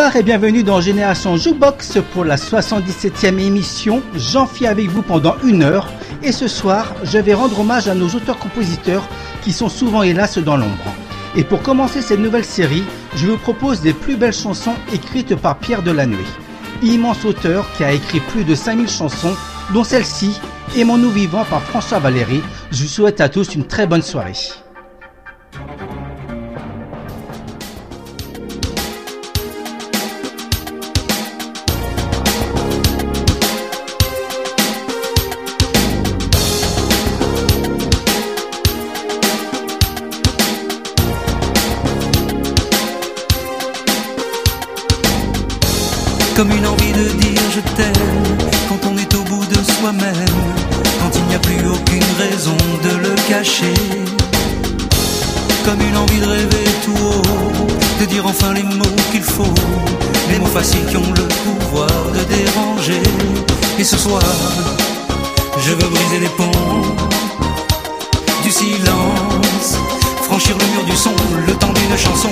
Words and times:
Bonsoir 0.00 0.16
et 0.16 0.22
bienvenue 0.22 0.62
dans 0.62 0.80
Génération 0.80 1.36
Jukebox 1.36 1.98
pour 2.14 2.24
la 2.24 2.36
77e 2.36 3.38
émission. 3.38 4.00
J'en 4.14 4.46
fie 4.46 4.66
avec 4.66 4.88
vous 4.88 5.02
pendant 5.02 5.36
une 5.44 5.62
heure 5.62 5.92
et 6.22 6.32
ce 6.32 6.48
soir, 6.48 6.94
je 7.04 7.18
vais 7.18 7.34
rendre 7.34 7.60
hommage 7.60 7.86
à 7.86 7.94
nos 7.94 8.08
auteurs-compositeurs 8.08 9.06
qui 9.42 9.52
sont 9.52 9.68
souvent 9.68 10.02
hélas 10.02 10.38
dans 10.38 10.56
l'ombre. 10.56 10.94
Et 11.36 11.44
pour 11.44 11.60
commencer 11.60 12.00
cette 12.00 12.18
nouvelle 12.18 12.46
série, 12.46 12.84
je 13.14 13.26
vous 13.26 13.36
propose 13.36 13.82
des 13.82 13.92
plus 13.92 14.16
belles 14.16 14.32
chansons 14.32 14.74
écrites 14.90 15.36
par 15.36 15.58
Pierre 15.58 15.82
Delannoy. 15.82 16.24
Immense 16.82 17.26
auteur 17.26 17.70
qui 17.76 17.84
a 17.84 17.92
écrit 17.92 18.20
plus 18.20 18.44
de 18.44 18.54
5000 18.54 18.88
chansons, 18.88 19.36
dont 19.74 19.84
celle-ci, 19.84 20.40
Aimons-nous 20.78 21.10
vivants 21.10 21.44
par 21.44 21.60
François 21.60 21.98
Valéry. 21.98 22.40
Je 22.70 22.84
vous 22.84 22.88
souhaite 22.88 23.20
à 23.20 23.28
tous 23.28 23.54
une 23.54 23.66
très 23.66 23.86
bonne 23.86 24.00
soirée. 24.00 24.32
Quand 49.82 51.10
il 51.14 51.24
n'y 51.28 51.34
a 51.34 51.38
plus 51.38 51.66
aucune 51.66 52.04
raison 52.18 52.56
de 52.84 53.08
le 53.08 53.14
cacher. 53.28 53.72
Comme 55.64 55.80
une 55.80 55.96
envie 55.96 56.20
de 56.20 56.26
rêver 56.26 56.64
tout 56.84 56.92
haut, 56.92 57.66
de 58.00 58.04
dire 58.04 58.26
enfin 58.26 58.52
les 58.52 58.62
mots 58.62 58.96
qu'il 59.10 59.22
faut, 59.22 59.54
les 60.30 60.38
mots 60.38 60.46
faciles 60.46 60.84
qui 60.86 60.96
ont 60.98 61.12
le 61.16 61.26
pouvoir 61.44 61.88
de 62.12 62.22
déranger. 62.34 63.02
Et 63.78 63.84
ce 63.84 63.96
soir, 63.96 64.22
je 65.64 65.70
veux 65.70 65.88
briser 65.88 66.20
les 66.20 66.28
ponts 66.28 66.50
du 68.42 68.50
silence, 68.50 69.78
franchir 70.24 70.56
le 70.58 70.66
mur 70.74 70.84
du 70.84 70.96
son, 70.96 71.14
le 71.46 71.54
temps 71.54 71.72
d'une 71.72 71.96
chanson. 71.96 72.30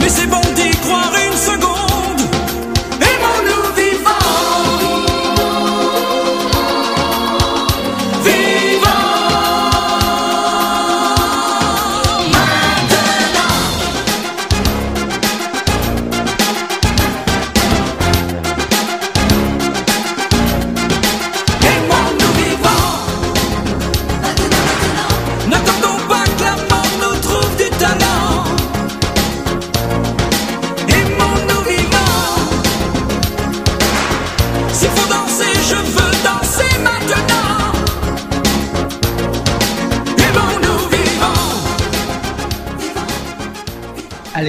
Mais 0.00 0.08
c'est 0.08 0.26
bon 0.26 0.40
d'y 0.54 0.70
croire. 0.78 1.15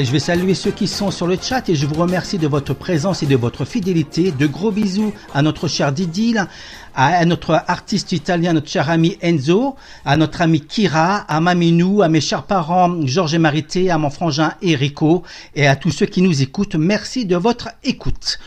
Je 0.03 0.11
vais 0.11 0.19
saluer 0.19 0.53
ceux 0.53 0.71
qui 0.71 0.87
sont 0.87 1.09
sur 1.11 1.25
le 1.25 1.37
chat 1.41 1.67
et 1.69 1.75
je 1.75 1.87
vous 1.87 1.95
remercie 1.95 2.37
de 2.37 2.47
votre 2.47 2.73
présence 2.73 3.23
et 3.23 3.25
de 3.25 3.35
votre 3.35 3.65
fidélité. 3.65 4.31
De 4.31 4.45
gros 4.45 4.71
bisous 4.71 5.11
à 5.33 5.41
notre 5.41 5.67
cher 5.67 5.91
Didil, 5.91 6.45
à 6.95 7.25
notre 7.25 7.63
artiste 7.67 8.11
italien, 8.11 8.53
notre 8.53 8.69
cher 8.69 8.89
ami 8.89 9.17
Enzo, 9.21 9.75
à 10.05 10.17
notre 10.17 10.41
ami 10.41 10.61
Kira, 10.61 11.25
à 11.27 11.39
Maminou, 11.39 12.01
à 12.01 12.09
mes 12.09 12.21
chers 12.21 12.43
parents 12.43 12.95
Georges 13.05 13.33
et 13.33 13.39
Marité, 13.39 13.89
à 13.89 13.97
mon 13.97 14.09
frangin 14.09 14.53
Enrico 14.63 15.23
et 15.55 15.67
à 15.67 15.75
tous 15.75 15.91
ceux 15.91 16.05
qui 16.05 16.21
nous 16.21 16.41
écoutent. 16.41 16.75
Merci 16.75 17.25
de 17.25 17.35
votre 17.35 17.69
écoute. 17.83 18.39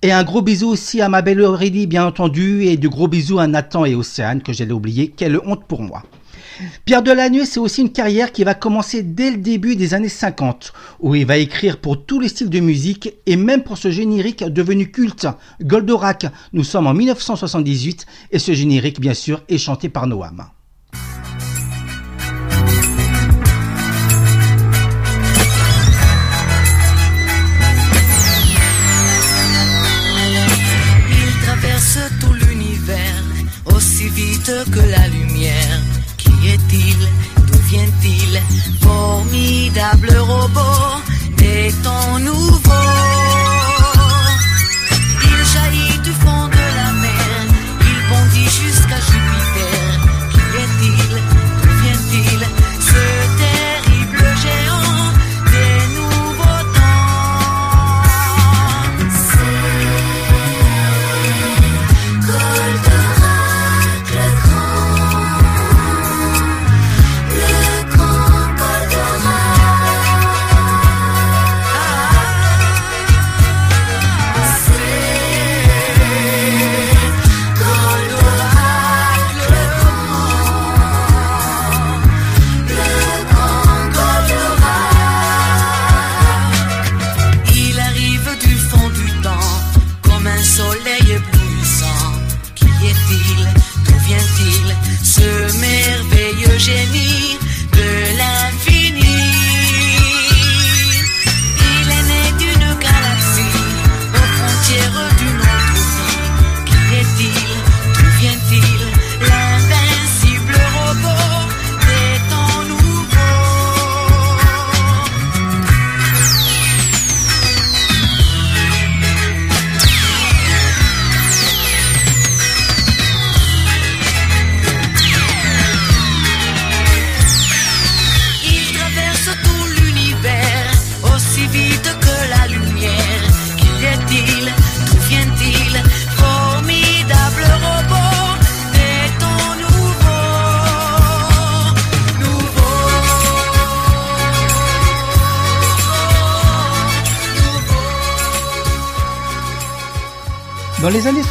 Et 0.00 0.12
un 0.12 0.24
gros 0.24 0.42
bisou 0.42 0.68
aussi 0.68 1.00
à 1.00 1.08
ma 1.08 1.22
belle 1.22 1.42
Aurélie, 1.42 1.86
bien 1.86 2.06
entendu, 2.06 2.64
et 2.64 2.76
de 2.76 2.88
gros 2.88 3.08
bisous 3.08 3.38
à 3.38 3.46
Nathan 3.46 3.84
et 3.84 3.94
Océane, 3.94 4.42
que 4.42 4.52
j'allais 4.52 4.72
oublier. 4.72 5.08
Quelle 5.08 5.38
honte 5.44 5.64
pour 5.64 5.82
moi. 5.82 6.02
Pierre 6.84 7.02
Delanoë, 7.02 7.46
c'est 7.46 7.60
aussi 7.60 7.80
une 7.80 7.92
carrière 7.92 8.32
qui 8.32 8.44
va 8.44 8.54
commencer 8.54 9.02
dès 9.02 9.30
le 9.30 9.38
début 9.38 9.76
des 9.76 9.94
années 9.94 10.08
50, 10.08 10.72
où 11.00 11.14
il 11.14 11.26
va 11.26 11.36
écrire 11.36 11.78
pour 11.78 12.04
tous 12.04 12.20
les 12.20 12.28
styles 12.28 12.50
de 12.50 12.60
musique 12.60 13.14
et 13.26 13.36
même 13.36 13.62
pour 13.62 13.78
ce 13.78 13.90
générique 13.90 14.44
devenu 14.44 14.90
culte, 14.90 15.26
Goldorak. 15.62 16.26
Nous 16.52 16.64
sommes 16.64 16.86
en 16.86 16.94
1978 16.94 18.06
et 18.30 18.38
ce 18.38 18.52
générique, 18.52 19.00
bien 19.00 19.14
sûr, 19.14 19.42
est 19.48 19.58
chanté 19.58 19.88
par 19.88 20.06
Noam. 20.06 20.44
Il 31.10 31.44
traverse 31.44 31.98
tout 32.20 32.32
l'univers 32.32 33.24
aussi 33.74 34.08
vite 34.08 34.52
que 34.70 34.80
la 34.90 35.08
lumière 35.08 35.33
est-il? 36.54 36.98
D'où 37.46 37.58
vient-il? 37.68 38.42
Formidable 38.80 40.16
robot, 40.18 41.02
est 41.42 41.86
on 41.86 42.18
nouveau 42.20 43.23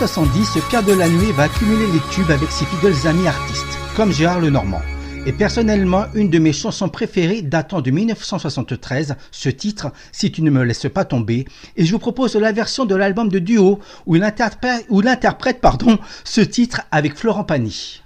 70, 0.07 0.57
Pierre 0.67 0.83
Delanoë 0.83 1.31
va 1.31 1.43
accumuler 1.43 1.87
les 1.87 2.01
tubes 2.11 2.29
avec 2.29 2.51
ses 2.51 2.65
fidèles 2.65 3.07
amis 3.07 3.25
artistes, 3.25 3.79
comme 3.95 4.11
Gérard 4.11 4.41
Lenormand. 4.41 4.81
Et 5.25 5.31
personnellement, 5.31 6.07
une 6.13 6.29
de 6.29 6.39
mes 6.39 6.51
chansons 6.51 6.89
préférées 6.89 7.41
datant 7.41 7.79
de 7.79 7.89
1973, 7.89 9.15
ce 9.31 9.47
titre, 9.47 9.93
Si 10.11 10.29
tu 10.29 10.41
ne 10.41 10.49
me 10.49 10.61
laisses 10.65 10.87
pas 10.93 11.05
tomber, 11.05 11.45
et 11.77 11.85
je 11.85 11.91
vous 11.93 11.99
propose 11.99 12.35
la 12.35 12.51
version 12.51 12.83
de 12.83 12.95
l'album 12.95 13.29
de 13.29 13.39
duo 13.39 13.79
où 14.05 14.17
il 14.17 14.23
interprète, 14.23 14.85
où 14.89 14.99
il 14.99 15.07
interprète 15.07 15.61
pardon, 15.61 15.97
ce 16.25 16.41
titre 16.41 16.81
avec 16.91 17.15
Florent 17.15 17.45
Pagny. 17.45 18.01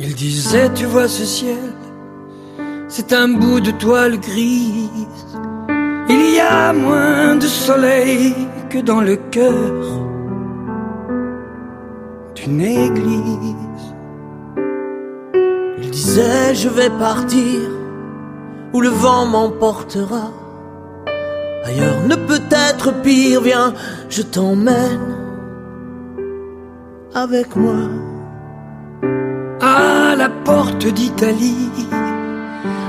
Il 0.00 0.14
disait, 0.14 0.70
tu 0.74 0.84
vois 0.84 1.08
ce 1.08 1.24
ciel, 1.24 1.56
c'est 2.88 3.12
un 3.12 3.28
bout 3.28 3.60
de 3.60 3.70
toile 3.70 4.18
grise. 4.18 5.36
Il 6.08 6.34
y 6.34 6.40
a 6.40 6.72
moins 6.72 7.36
de 7.36 7.46
soleil 7.46 8.34
que 8.70 8.78
dans 8.78 9.00
le 9.00 9.16
cœur 9.16 9.84
d'une 12.34 12.60
église. 12.60 13.86
Il 15.82 15.90
disait 15.90 16.54
je 16.54 16.68
vais 16.68 16.90
partir 16.90 17.60
où 18.72 18.80
le 18.80 18.88
vent 18.88 19.26
m'emportera. 19.26 20.30
Ailleurs 21.64 22.06
ne 22.06 22.14
peut 22.14 22.48
être 22.50 23.02
pire, 23.02 23.42
viens, 23.42 23.74
je 24.08 24.22
t'emmène 24.22 25.16
avec 27.14 27.54
moi. 27.56 27.88
À 29.60 30.14
la 30.16 30.30
porte 30.30 30.86
d'Italie, 30.86 31.70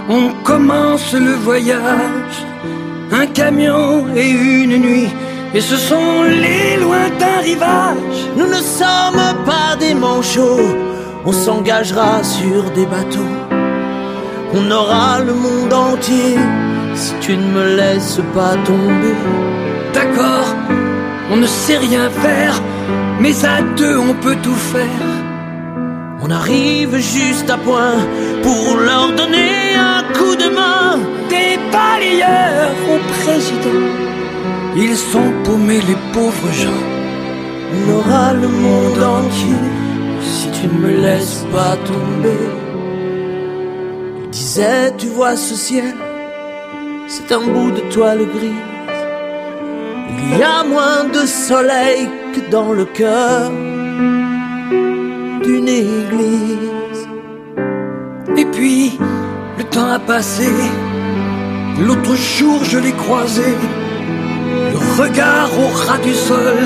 on 0.09 0.33
commence 0.43 1.13
le 1.13 1.33
voyage. 1.33 2.37
Un 3.11 3.27
camion 3.27 4.07
et 4.15 4.29
une 4.29 4.77
nuit, 4.77 5.09
et 5.53 5.61
ce 5.61 5.77
sont 5.77 6.23
les 6.23 6.77
lointains 6.77 7.41
rivages. 7.43 8.21
Nous 8.35 8.47
ne 8.47 8.61
sommes 8.79 9.45
pas 9.45 9.75
des 9.79 9.93
manchots, 9.93 10.75
on 11.25 11.31
s'engagera 11.31 12.23
sur 12.23 12.63
des 12.71 12.85
bateaux. 12.85 13.35
On 14.53 14.71
aura 14.71 15.19
le 15.19 15.33
monde 15.33 15.73
entier 15.73 16.35
si 16.95 17.13
tu 17.21 17.37
ne 17.37 17.51
me 17.57 17.75
laisses 17.75 18.21
pas 18.33 18.55
tomber. 18.65 19.15
D'accord, 19.93 20.55
on 21.31 21.37
ne 21.37 21.45
sait 21.45 21.77
rien 21.77 22.09
faire, 22.09 22.59
mais 23.19 23.45
à 23.45 23.61
deux 23.77 23.97
on 23.97 24.13
peut 24.15 24.37
tout 24.41 24.61
faire. 24.73 25.07
On 26.21 26.31
arrive 26.31 26.97
juste 26.97 27.49
à 27.49 27.57
point 27.57 27.97
pour 28.43 28.77
leur 28.77 29.13
donner 29.15 29.68
un 29.79 30.03
coup 30.17 30.35
de 30.43 30.49
main. 30.59 30.99
Des 31.29 31.57
balayeurs 31.71 32.75
au 32.93 32.97
président, 33.13 33.87
ils 34.75 34.97
sont 34.97 35.31
paumés 35.43 35.83
les 35.91 35.99
pauvres 36.13 36.53
gens. 36.63 36.83
On 37.75 37.81
aura 37.97 38.33
le 38.33 38.47
monde 38.47 39.03
entier 39.19 39.63
si 40.21 40.47
tu 40.55 40.67
ne 40.67 40.79
me 40.83 40.93
laisses 41.05 41.45
pas 41.53 41.75
tomber. 41.91 42.45
Il 44.23 44.29
disait, 44.31 44.91
tu 44.97 45.07
vois 45.07 45.35
ce 45.35 45.55
ciel, 45.55 45.93
c'est 47.07 47.31
un 47.31 47.45
bout 47.53 47.71
de 47.71 47.83
toile 47.93 48.25
grise. 48.35 48.69
Il 50.21 50.39
y 50.39 50.43
a 50.43 50.63
moins 50.63 51.03
de 51.05 51.25
soleil 51.25 52.09
que 52.33 52.51
dans 52.51 52.73
le 52.73 52.85
cœur 52.85 53.51
d'une 55.43 55.67
église. 55.67 57.01
Et 58.37 58.45
puis, 58.45 58.97
le 59.59 59.65
temps 59.65 59.91
a 59.91 59.99
passé. 59.99 60.49
L'autre 61.85 62.15
jour, 62.15 62.63
je 62.63 62.77
l'ai 62.77 62.93
croisé. 63.03 63.49
Le 64.73 64.79
regard 65.01 65.51
au 65.63 65.67
ras 65.83 66.01
du 66.09 66.13
sol. 66.13 66.59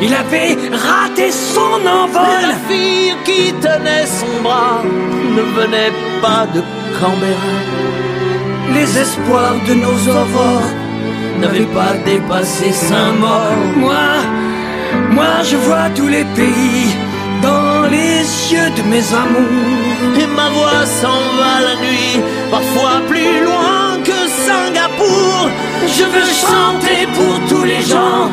Il 0.00 0.12
avait 0.14 0.54
raté 0.86 1.26
son 1.32 1.80
envol. 2.00 2.42
la 2.52 2.58
fille 2.68 3.12
qui 3.26 3.52
tenait 3.64 4.06
son 4.20 4.34
bras 4.44 4.80
ne 5.36 5.42
venait 5.58 5.94
pas 6.22 6.44
de 6.54 6.60
Canberra. 6.98 7.56
Les 8.74 8.88
espoirs 9.04 9.58
de 9.68 9.74
nos 9.84 10.00
aurores. 10.18 10.72
N'avait 11.40 11.72
pas 11.80 11.94
dépassé 12.04 12.70
Saint-Maur. 12.72 13.56
Moi, 13.76 14.08
moi, 15.16 15.34
je 15.50 15.56
vois 15.56 15.88
tous 15.96 16.08
les 16.16 16.26
pays 16.38 16.88
dans 17.42 17.82
les 17.94 18.20
yeux 18.52 18.70
de 18.78 18.82
mes 18.92 19.06
amours. 19.24 19.87
Et 20.20 20.26
ma 20.26 20.48
voix 20.50 20.86
s'en 20.86 21.20
va 21.38 21.60
la 21.60 21.76
nuit, 21.84 22.22
parfois 22.50 23.00
plus 23.08 23.44
loin 23.44 23.98
que 24.04 24.18
Singapour. 24.46 25.50
Je 25.86 26.04
veux 26.04 26.30
chanter 26.46 27.00
pour 27.16 27.34
tous 27.48 27.64
les 27.64 27.82
gens, 27.82 28.30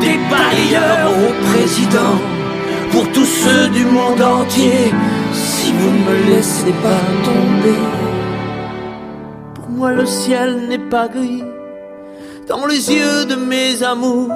des 0.00 0.18
balayeurs 0.30 1.12
au 1.26 1.32
président, 1.50 2.16
Pour 2.92 3.10
tous 3.12 3.24
ceux 3.24 3.68
du 3.68 3.84
monde 3.86 4.20
entier, 4.20 4.92
si 5.32 5.72
vous 5.72 5.90
ne 5.90 6.04
me 6.08 6.16
laissez 6.30 6.74
pas 6.86 7.04
tomber. 7.24 7.82
Pour 9.54 9.68
moi, 9.70 9.92
le 9.92 10.06
ciel 10.06 10.68
n'est 10.68 10.86
pas 10.90 11.08
gris, 11.08 11.44
dans 12.48 12.66
les 12.66 12.92
yeux 12.92 13.24
de 13.24 13.34
mes 13.34 13.82
amours. 13.82 14.32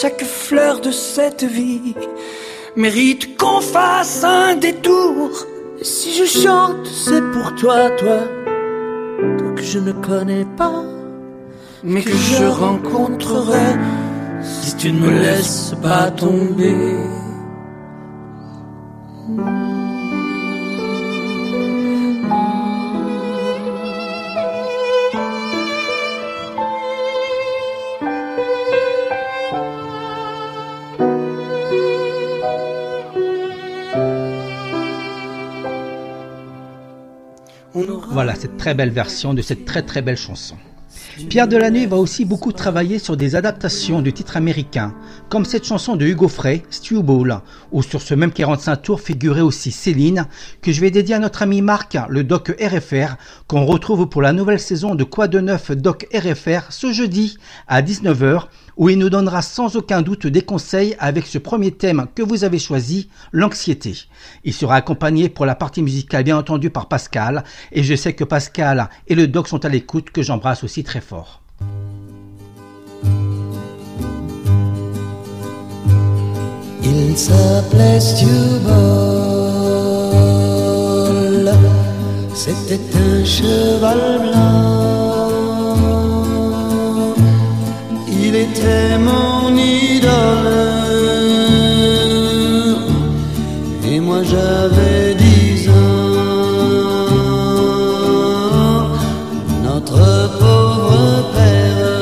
Chaque 0.00 0.24
fleur 0.24 0.80
de 0.80 0.90
cette 0.90 1.44
vie 1.44 1.94
mérite 2.76 3.36
qu'on 3.36 3.60
fasse 3.60 4.24
un 4.24 4.54
détour. 4.56 5.30
Si 5.84 6.14
je 6.14 6.24
chante, 6.24 6.86
c'est 6.86 7.20
pour 7.32 7.54
toi, 7.56 7.90
toi, 7.98 8.20
toi 9.36 9.52
que 9.54 9.62
je 9.62 9.78
ne 9.78 9.92
connais 9.92 10.46
pas, 10.56 10.82
Mais 11.82 12.00
que 12.00 12.08
je 12.10 12.44
rencontrerai 12.46 13.76
si 14.42 14.76
tu 14.76 14.92
ne 14.94 15.00
me 15.00 15.10
laisses 15.10 15.74
pas 15.82 16.10
tomber. 16.10 16.96
Voilà 38.14 38.36
cette 38.36 38.56
très 38.58 38.74
belle 38.74 38.90
version 38.90 39.34
de 39.34 39.42
cette 39.42 39.64
très 39.64 39.82
très 39.82 40.00
belle 40.00 40.16
chanson. 40.16 40.54
Pierre 41.28 41.48
Delanoë 41.48 41.86
va 41.86 41.96
aussi 41.96 42.24
beaucoup 42.24 42.52
travailler 42.52 43.00
sur 43.00 43.16
des 43.16 43.34
adaptations 43.34 44.02
de 44.02 44.10
titres 44.10 44.36
américains, 44.36 44.94
comme 45.28 45.44
cette 45.44 45.66
chanson 45.66 45.96
de 45.96 46.06
Hugo 46.06 46.28
Frey, 46.28 46.62
Stew 46.70 47.02
Ball, 47.02 47.40
où 47.72 47.82
sur 47.82 48.00
ce 48.00 48.14
même 48.14 48.30
45 48.30 48.76
tours 48.76 49.00
figurait 49.00 49.40
aussi 49.40 49.72
Céline, 49.72 50.28
que 50.62 50.70
je 50.70 50.80
vais 50.80 50.92
dédier 50.92 51.16
à 51.16 51.18
notre 51.18 51.42
ami 51.42 51.60
Marc, 51.60 51.98
le 52.08 52.22
doc 52.22 52.54
RFR, 52.60 53.16
qu'on 53.48 53.64
retrouve 53.64 54.08
pour 54.08 54.22
la 54.22 54.32
nouvelle 54.32 54.60
saison 54.60 54.94
de 54.94 55.02
Quoi 55.02 55.26
de 55.26 55.40
neuf 55.40 55.72
Doc 55.72 56.06
RFR 56.14 56.70
ce 56.70 56.92
jeudi 56.92 57.36
à 57.66 57.82
19h, 57.82 58.44
où 58.76 58.88
il 58.88 58.98
nous 58.98 59.10
donnera 59.10 59.42
sans 59.42 59.76
aucun 59.76 60.02
doute 60.02 60.26
des 60.26 60.42
conseils 60.42 60.96
avec 60.98 61.26
ce 61.26 61.38
premier 61.38 61.70
thème 61.72 62.06
que 62.14 62.22
vous 62.22 62.44
avez 62.44 62.58
choisi, 62.58 63.08
l'anxiété. 63.32 63.94
Il 64.44 64.52
sera 64.52 64.76
accompagné 64.76 65.28
pour 65.28 65.46
la 65.46 65.54
partie 65.54 65.82
musicale 65.82 66.24
bien 66.24 66.36
entendu 66.36 66.70
par 66.70 66.88
Pascal, 66.88 67.44
et 67.72 67.82
je 67.82 67.94
sais 67.94 68.12
que 68.12 68.24
Pascal 68.24 68.88
et 69.06 69.14
le 69.14 69.26
doc 69.28 69.48
sont 69.48 69.64
à 69.64 69.68
l'écoute, 69.68 70.10
que 70.10 70.22
j'embrasse 70.22 70.64
aussi 70.64 70.84
très 70.84 71.00
fort. 71.00 71.40
Il 76.82 77.16
s'appelait 77.16 78.00
Stewball. 78.00 78.34
C'était 82.34 82.80
un 82.96 83.24
cheval 83.24 84.20
blanc. 84.20 84.83
Était 88.44 88.98
mon 88.98 89.56
idole. 89.56 90.50
Et 93.90 94.00
moi 94.00 94.20
j'avais 94.22 95.14
dix 95.14 95.68
ans. 95.68 95.74
Notre 99.68 100.04
pauvre 100.40 100.98
père 101.34 101.92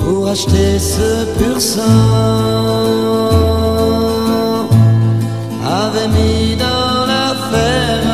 pour 0.00 0.20
acheter 0.28 0.70
ce 0.78 1.08
pur 1.36 1.58
sang 1.60 1.82
avait 5.82 6.10
mis 6.18 6.56
dans 6.56 6.96
l'affaire 7.10 8.06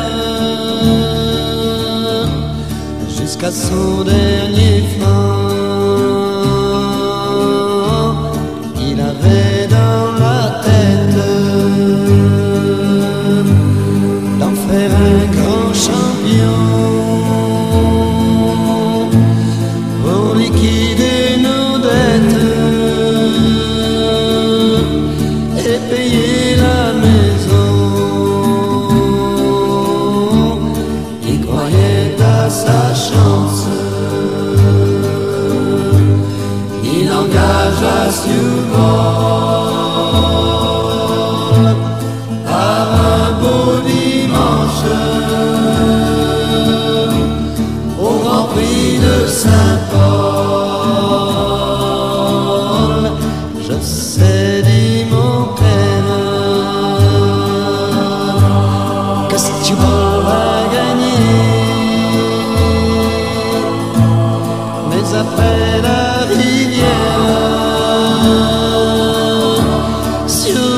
jusqu'à 3.19 3.51
son 3.51 4.03
dernier 4.03 4.46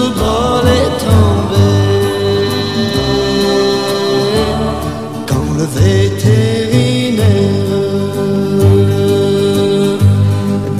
Est 0.09 0.95
tombé. 1.05 1.69
Quand 5.27 5.49
le 5.57 5.65
vétérinaire 5.79 7.25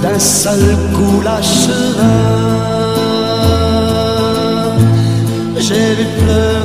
d'un 0.01 0.19
seul 0.19 0.63
coup 0.95 1.21
l'acheva, 1.23 2.15
j'ai 5.57 5.93
vu 5.97 6.05
pleurer 6.19 6.58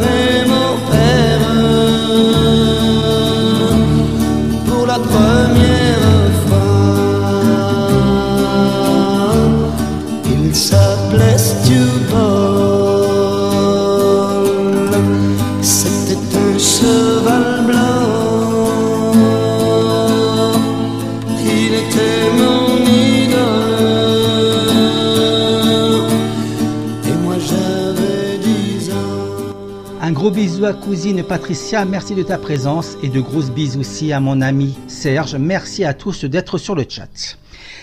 cousine 30.73 31.23
Patricia, 31.23 31.85
merci 31.85 32.15
de 32.15 32.23
ta 32.23 32.39
présence 32.39 32.97
et 33.03 33.09
de 33.09 33.21
grosses 33.21 33.51
bisous 33.51 33.81
aussi 33.81 34.13
à 34.13 34.21
mon 34.21 34.41
ami 34.41 34.75
Serge. 34.87 35.37
Merci 35.37 35.85
à 35.85 35.93
tous 35.93 36.25
d'être 36.25 36.57
sur 36.57 36.75
le 36.75 36.87
chat. 36.89 37.37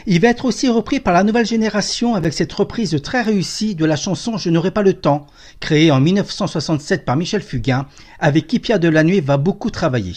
Il 0.07 0.19
va 0.19 0.29
être 0.29 0.45
aussi 0.45 0.67
repris 0.67 0.99
par 0.99 1.13
la 1.13 1.23
nouvelle 1.23 1.45
génération 1.45 2.15
avec 2.15 2.33
cette 2.33 2.51
reprise 2.51 2.99
très 3.03 3.21
réussie 3.21 3.75
de 3.75 3.85
la 3.85 3.95
chanson 3.95 4.37
Je 4.37 4.49
n'aurai 4.49 4.71
pas 4.71 4.81
le 4.81 4.93
temps, 4.93 5.27
créée 5.59 5.91
en 5.91 5.99
1967 5.99 7.05
par 7.05 7.17
Michel 7.17 7.41
Fugain, 7.41 7.85
avec 8.19 8.47
qui 8.47 8.57
Pierre 8.57 8.79
Delanoë 8.79 9.21
va 9.21 9.37
beaucoup 9.37 9.69
travailler. 9.69 10.15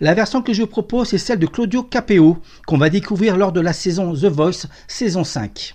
La 0.00 0.12
version 0.12 0.42
que 0.42 0.52
je 0.52 0.64
propose 0.64 1.08
c'est 1.08 1.18
celle 1.18 1.38
de 1.38 1.46
Claudio 1.46 1.82
Capeo, 1.82 2.36
qu'on 2.66 2.78
va 2.78 2.90
découvrir 2.90 3.38
lors 3.38 3.52
de 3.52 3.60
la 3.60 3.72
saison 3.72 4.12
The 4.12 4.26
Voice, 4.26 4.66
saison 4.86 5.24
5. 5.24 5.74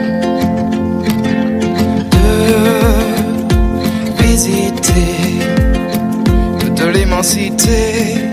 immensité, 7.21 8.29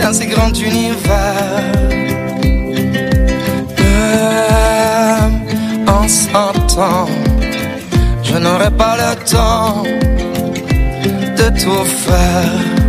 dans 0.00 0.12
ces 0.12 0.26
grands 0.26 0.52
univers. 0.52 1.72
Même 3.78 5.86
en 5.86 6.08
ans, 6.80 7.08
je 8.24 8.36
n'aurai 8.38 8.72
pas 8.72 8.96
le 8.96 9.14
temps 9.24 9.84
de 11.38 11.60
tout 11.60 11.84
faire. 11.84 12.85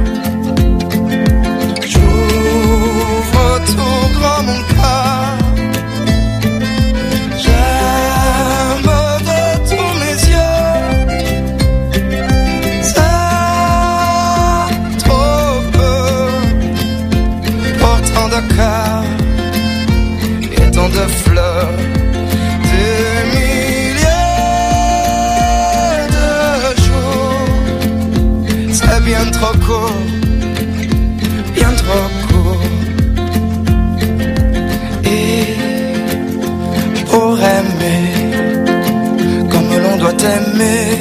Aimer, 40.35 40.97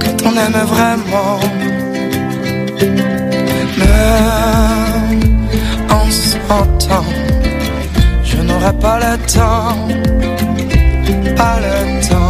quand 0.00 0.18
on 0.28 0.36
aime 0.44 0.60
vraiment, 0.74 1.40
même 3.78 5.20
en 5.90 6.10
s'entend, 6.10 7.04
je 8.24 8.36
n'aurai 8.46 8.72
pas 8.84 8.98
le 9.04 9.12
temps, 9.34 9.76
pas 11.36 11.56
le 11.64 11.76
temps. 12.08 12.21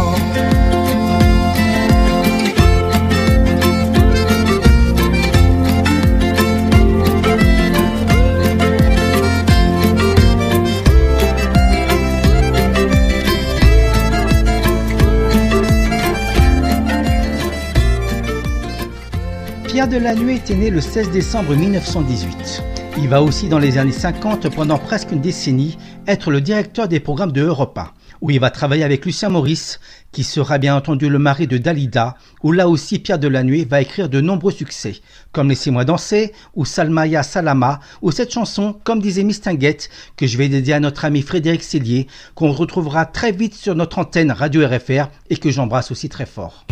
Pierre 19.83 19.99
Delannoy 19.99 20.35
était 20.35 20.55
né 20.55 20.69
le 20.69 20.79
16 20.79 21.11
décembre 21.11 21.57
1918. 21.57 22.63
Il 22.99 23.09
va 23.09 23.21
aussi 23.21 23.49
dans 23.49 23.59
les 23.59 23.77
années 23.77 23.91
50 23.91 24.55
pendant 24.55 24.77
presque 24.77 25.11
une 25.11 25.19
décennie 25.19 25.77
être 26.07 26.31
le 26.31 26.39
directeur 26.39 26.87
des 26.87 27.01
programmes 27.01 27.33
de 27.33 27.41
Europe 27.41 27.77
1, 27.77 27.91
où 28.21 28.31
il 28.31 28.39
va 28.39 28.49
travailler 28.49 28.85
avec 28.85 29.05
Lucien 29.05 29.27
Maurice, 29.27 29.81
qui 30.13 30.23
sera 30.23 30.57
bien 30.57 30.73
entendu 30.73 31.09
le 31.09 31.19
mari 31.19 31.47
de 31.47 31.57
Dalida, 31.57 32.15
où 32.43 32.53
là 32.53 32.69
aussi 32.69 32.97
Pierre 32.99 33.19
Delannoy 33.19 33.65
va 33.65 33.81
écrire 33.81 34.07
de 34.07 34.21
nombreux 34.21 34.53
succès, 34.53 35.01
comme 35.33 35.49
Laissez-moi 35.49 35.83
danser, 35.83 36.31
ou 36.55 36.63
Salmaya 36.63 37.21
Salama, 37.21 37.81
ou 38.01 38.11
cette 38.11 38.31
chanson, 38.31 38.77
comme 38.85 39.01
disait 39.01 39.25
Miss 39.25 39.41
Tinguette, 39.41 39.89
que 40.15 40.27
je 40.27 40.37
vais 40.37 40.47
dédier 40.47 40.75
à 40.75 40.79
notre 40.79 41.03
ami 41.03 41.21
Frédéric 41.21 41.61
Cellier, 41.61 42.07
qu'on 42.35 42.53
retrouvera 42.53 43.05
très 43.05 43.33
vite 43.33 43.53
sur 43.53 43.75
notre 43.75 43.99
antenne 43.99 44.31
Radio 44.31 44.65
RFR 44.65 45.09
et 45.29 45.35
que 45.35 45.51
j'embrasse 45.51 45.91
aussi 45.91 46.07
très 46.07 46.25
fort. 46.25 46.65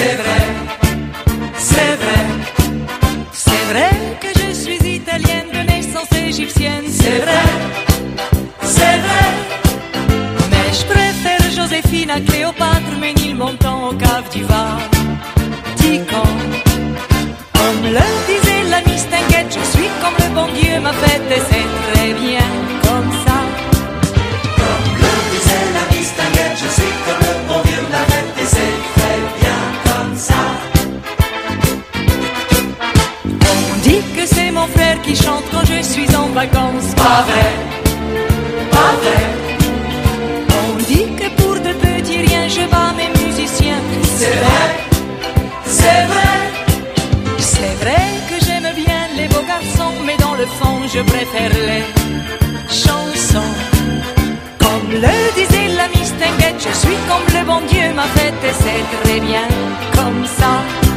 C'est 0.00 0.16
vrai, 0.16 0.42
c'est 1.58 1.94
vrai. 2.02 2.20
C'est 3.32 3.64
vrai 3.70 3.90
que 4.22 4.28
je 4.40 4.54
suis 4.54 4.94
italienne 4.94 5.48
de 5.52 5.58
naissance 5.70 6.10
égyptienne. 6.26 6.86
C'est 6.88 7.18
vrai, 7.24 7.44
c'est 8.62 8.98
vrai. 9.04 9.26
Mais 10.52 10.72
je 10.72 10.84
préfère 10.86 11.50
Joséphine 11.54 12.10
à 12.12 12.20
Cléopâtre, 12.20 12.92
Ménil 12.98 13.36
montant 13.36 13.90
au 13.90 13.92
cave 13.92 14.26
du 14.32 14.42
Var. 14.44 14.78
Ticon. 15.76 16.30
Comme 17.52 17.82
le 17.96 18.06
disait 18.26 18.70
la 18.70 18.80
Miss 18.90 19.06
Tinguette, 19.06 19.54
je 19.58 19.64
suis 19.76 19.90
comme 20.00 20.16
le 20.18 20.34
bon 20.34 20.48
Dieu 20.58 20.80
m'a 20.80 20.94
fait 20.94 21.20
et 21.36 21.79
chante 35.14 35.44
quand 35.52 35.64
je 35.64 35.82
suis 35.82 36.08
en 36.16 36.26
vacances. 36.28 36.94
Pas 36.96 37.22
vrai, 37.30 37.50
pas 38.70 38.92
vrai. 39.02 39.22
On 40.62 40.76
dit 40.90 41.06
que 41.18 41.28
pour 41.40 41.54
de 41.54 41.72
petits 41.84 42.18
riens, 42.26 42.48
je 42.48 42.64
bats 42.70 42.92
mes 42.96 43.10
musiciens. 43.22 43.82
C'est 44.16 44.36
vrai, 44.44 44.66
c'est 45.64 46.04
vrai. 46.12 46.34
C'est 47.38 47.74
vrai 47.82 48.02
que 48.28 48.44
j'aime 48.44 48.70
bien 48.84 49.02
les 49.16 49.28
beaux 49.28 49.46
garçons, 49.46 49.94
mais 50.06 50.16
dans 50.16 50.34
le 50.34 50.46
fond, 50.46 50.76
je 50.94 51.00
préfère 51.00 51.50
les 51.68 51.82
chansons. 52.68 53.52
Comme 54.58 54.90
le 54.92 55.16
disait 55.34 55.68
la 55.76 55.88
Miss 55.88 56.12
Tinguette, 56.20 56.60
je 56.68 56.72
suis 56.82 56.98
comme 57.08 57.26
le 57.38 57.44
bon 57.46 57.60
Dieu 57.68 57.92
m'a 57.94 58.08
fait 58.16 58.34
et 58.48 58.54
c'est 58.62 58.84
très 59.02 59.20
bien 59.20 59.46
comme 59.96 60.24
ça. 60.38 60.89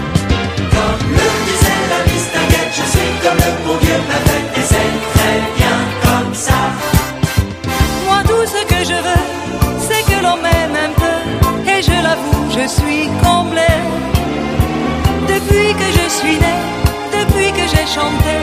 Et 4.63 4.65
c'est 4.65 4.93
très 5.15 5.39
bien 5.57 5.77
comme 6.05 6.33
ça. 6.33 6.59
Moi 8.07 8.19
tout 8.29 8.45
ce 8.53 8.61
que 8.71 8.81
je 8.91 8.97
veux, 9.07 9.25
c'est 9.85 10.03
que 10.09 10.17
l'on 10.23 10.37
m'aime 10.37 10.75
un 10.87 10.93
peu 11.01 11.17
et 11.71 11.81
je 11.81 11.97
l'avoue, 12.05 12.45
je 12.57 12.65
suis 12.67 13.05
comblé. 13.25 13.71
Depuis 15.33 15.69
que 15.79 15.87
je 15.99 16.05
suis 16.17 16.37
né, 16.45 16.55
depuis 17.19 17.51
que 17.57 17.65
j'ai 17.73 17.87
chanté, 17.97 18.35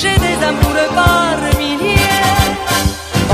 j'ai 0.00 0.16
des 0.26 0.38
amoureux 0.50 0.90
par 0.94 1.36
milliers. 1.58 2.24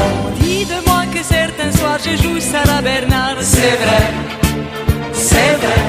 On 0.04 0.30
dit 0.40 0.64
de 0.64 0.78
moi 0.88 1.02
que 1.12 1.22
certains 1.22 1.72
soirs 1.78 2.00
je 2.06 2.14
joue 2.22 2.40
Sarah 2.40 2.82
Bernard. 2.82 3.38
C'est 3.40 3.76
vrai, 3.84 4.04
c'est 5.12 5.54
vrai. 5.64 5.82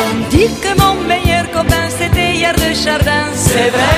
On 0.00 0.10
dit 0.34 0.50
que 0.62 0.72
mon 0.82 0.94
meilleur 1.12 1.50
copain 1.50 1.86
c'était 1.98 2.32
hier 2.38 2.54
de 2.54 2.74
Chardin. 2.74 3.26
C'est 3.34 3.70
vrai, 3.76 3.96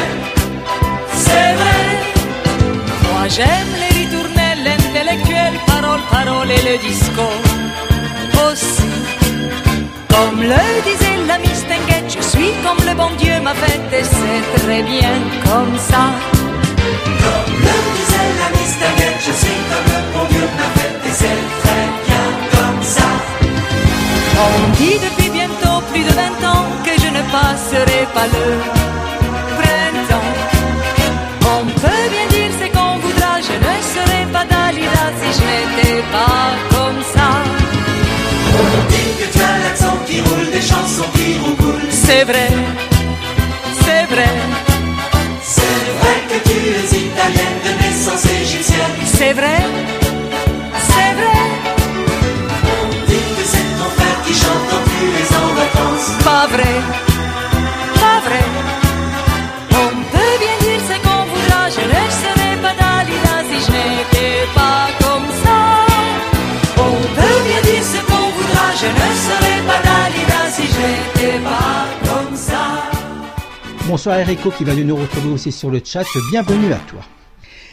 j'aime 3.38 3.72
les 3.82 3.92
ritournelles, 4.00 4.62
l'intellectuel, 4.68 5.52
parole, 5.66 6.02
parole 6.10 6.50
et 6.50 6.62
le 6.68 6.76
disco. 6.86 7.26
Aussi. 8.44 8.90
Comme 10.12 10.40
le 10.52 10.64
disait 10.88 11.18
la 11.30 11.38
Miss 11.44 11.60
Tinguette, 11.70 12.10
je 12.16 12.22
suis 12.32 12.52
comme 12.64 12.82
le 12.88 12.94
bon 13.00 13.10
Dieu 13.22 13.36
m'a 13.46 13.54
fait 13.62 13.80
et 13.98 14.04
c'est 14.16 14.42
très 14.58 14.82
bien 14.82 15.14
comme 15.46 15.76
ça. 15.90 16.02
Comme 17.24 17.54
le 17.66 17.76
disait 17.96 18.32
la 18.42 18.48
Miss 18.56 18.72
Tinguette, 18.80 19.20
je 19.28 19.34
suis 19.42 19.60
comme 19.70 19.88
le 19.94 20.00
bon 20.14 20.24
Dieu 20.32 20.46
m'a 20.58 20.68
fait 20.76 20.94
et 21.08 21.14
c'est 21.20 21.42
très 21.62 21.86
bien 22.06 22.26
comme 22.54 22.82
ça. 22.96 23.08
On 24.46 24.58
dit 24.80 24.98
depuis 25.06 25.30
bientôt 25.38 25.76
plus 25.92 26.04
de 26.08 26.12
20 26.26 26.48
ans 26.54 26.66
que 26.86 26.94
je 27.02 27.08
ne 27.16 27.22
passerai 27.36 28.00
pas 28.14 28.26
le 28.34 28.46
n'étais 35.78 36.02
pas 36.12 36.56
comme 36.70 37.02
ça. 37.14 37.28
C'est 41.90 42.24
vrai, 42.24 42.48
c'est 43.84 44.04
vrai. 44.12 44.30
C'est 45.42 45.84
vrai 45.98 46.16
que 46.28 46.48
tu 46.48 46.56
es 46.56 46.98
italienne 47.06 47.58
de 47.64 47.82
naissance 47.82 48.24
égyptienne. 48.24 48.96
C'est 49.04 49.32
vrai, 49.34 49.58
c'est 50.88 51.12
vrai. 51.18 51.40
On 52.64 52.88
dit 53.06 53.28
que 53.36 53.44
c'est 53.44 53.70
ton 53.78 53.90
frère 53.96 54.22
qui 54.24 54.34
chante 54.34 54.64
quand 54.70 54.84
tu 54.90 55.00
es 55.20 55.28
en 55.36 55.48
vacances. 55.54 56.24
Pas 56.24 56.46
vrai, 56.54 57.07
Bonsoir 73.86 74.18
Erico 74.18 74.50
qui 74.50 74.64
va 74.64 74.74
de 74.74 74.82
nous 74.82 74.96
retrouver 74.96 75.30
aussi 75.30 75.50
sur 75.50 75.70
le 75.70 75.80
chat. 75.84 76.04
Bienvenue 76.30 76.72
à 76.72 76.78
toi. 76.88 77.00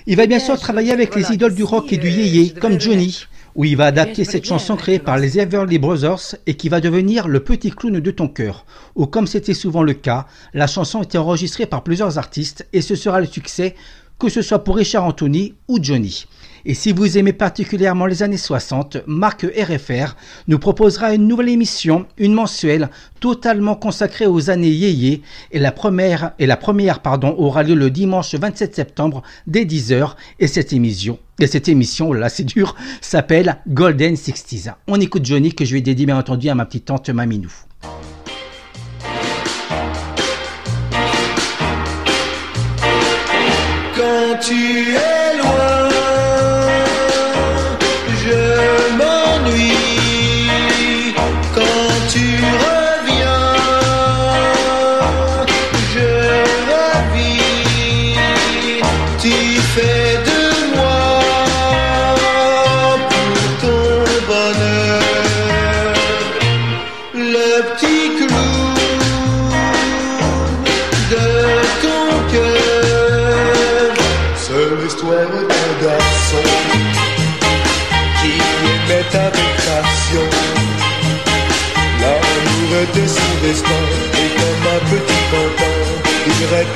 Il 0.07 0.15
va 0.15 0.27
bien 0.27 0.39
sûr 0.39 0.57
travailler 0.59 0.91
avec 0.91 1.15
les 1.15 1.31
idoles 1.31 1.55
du 1.55 1.63
rock 1.63 1.91
et 1.91 1.97
du 1.97 2.09
yéyé 2.09 2.51
comme 2.51 2.79
Johnny 2.79 3.25
où 3.55 3.63
il 3.63 3.77
va 3.77 3.85
adapter 3.85 4.25
cette 4.25 4.45
chanson 4.45 4.75
créée 4.75 4.99
par 4.99 5.17
les 5.17 5.39
Everly 5.39 5.77
Brothers 5.77 6.35
et 6.45 6.55
qui 6.55 6.69
va 6.69 6.81
devenir 6.81 7.27
le 7.27 7.39
petit 7.39 7.71
clown 7.71 7.99
de 7.99 8.11
ton 8.11 8.27
cœur. 8.27 8.65
Ou 8.95 9.05
comme 9.05 9.27
c'était 9.27 9.53
souvent 9.53 9.81
le 9.81 9.93
cas, 9.93 10.27
la 10.53 10.67
chanson 10.67 11.01
était 11.01 11.17
enregistrée 11.17 11.65
par 11.65 11.83
plusieurs 11.83 12.17
artistes 12.17 12.67
et 12.73 12.81
ce 12.81 12.95
sera 12.95 13.19
le 13.19 13.25
succès 13.25 13.75
que 14.19 14.29
ce 14.29 14.41
soit 14.41 14.63
pour 14.63 14.77
Richard 14.77 15.05
Anthony 15.05 15.53
ou 15.67 15.79
Johnny. 15.81 16.25
Et 16.67 16.73
si 16.73 16.91
vous 16.91 17.17
aimez 17.17 17.33
particulièrement 17.33 18.07
les 18.07 18.23
années 18.23 18.37
60, 18.37 18.97
Marc 19.05 19.43
RFR 19.43 20.15
nous 20.47 20.57
proposera 20.57 21.13
une 21.13 21.27
nouvelle 21.27 21.49
émission, 21.49 22.07
une 22.17 22.33
mensuelle, 22.33 22.89
totalement 23.19 23.75
consacrée 23.75 24.25
aux 24.25 24.49
années 24.49 24.69
yéyé. 24.69 25.21
Et 25.51 25.59
la 25.59 25.71
première, 25.71 26.31
et 26.39 26.47
la 26.47 26.57
première 26.57 27.01
pardon, 27.01 27.35
aura 27.37 27.61
lieu 27.61 27.75
le 27.75 27.91
dimanche 27.91 28.33
27 28.33 28.75
septembre 28.75 29.21
dès 29.45 29.65
10h. 29.65 30.15
Et 30.39 30.47
cette 30.47 30.73
émission, 30.73 31.19
et 31.39 31.45
cette 31.45 31.69
émission, 31.69 32.13
là 32.13 32.29
c'est 32.29 32.43
dur, 32.43 32.75
s'appelle 32.99 33.57
Golden 33.67 34.15
60s. 34.15 34.73
On 34.87 34.99
écoute 34.99 35.25
Johnny 35.25 35.53
que 35.53 35.65
je 35.65 35.73
vais 35.73 35.81
dédier 35.81 36.07
bien 36.07 36.17
entendu 36.17 36.49
à 36.49 36.55
ma 36.55 36.65
petite 36.65 36.85
tante 36.85 37.09
Maminou. 37.09 37.51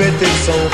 Il 0.02 0.69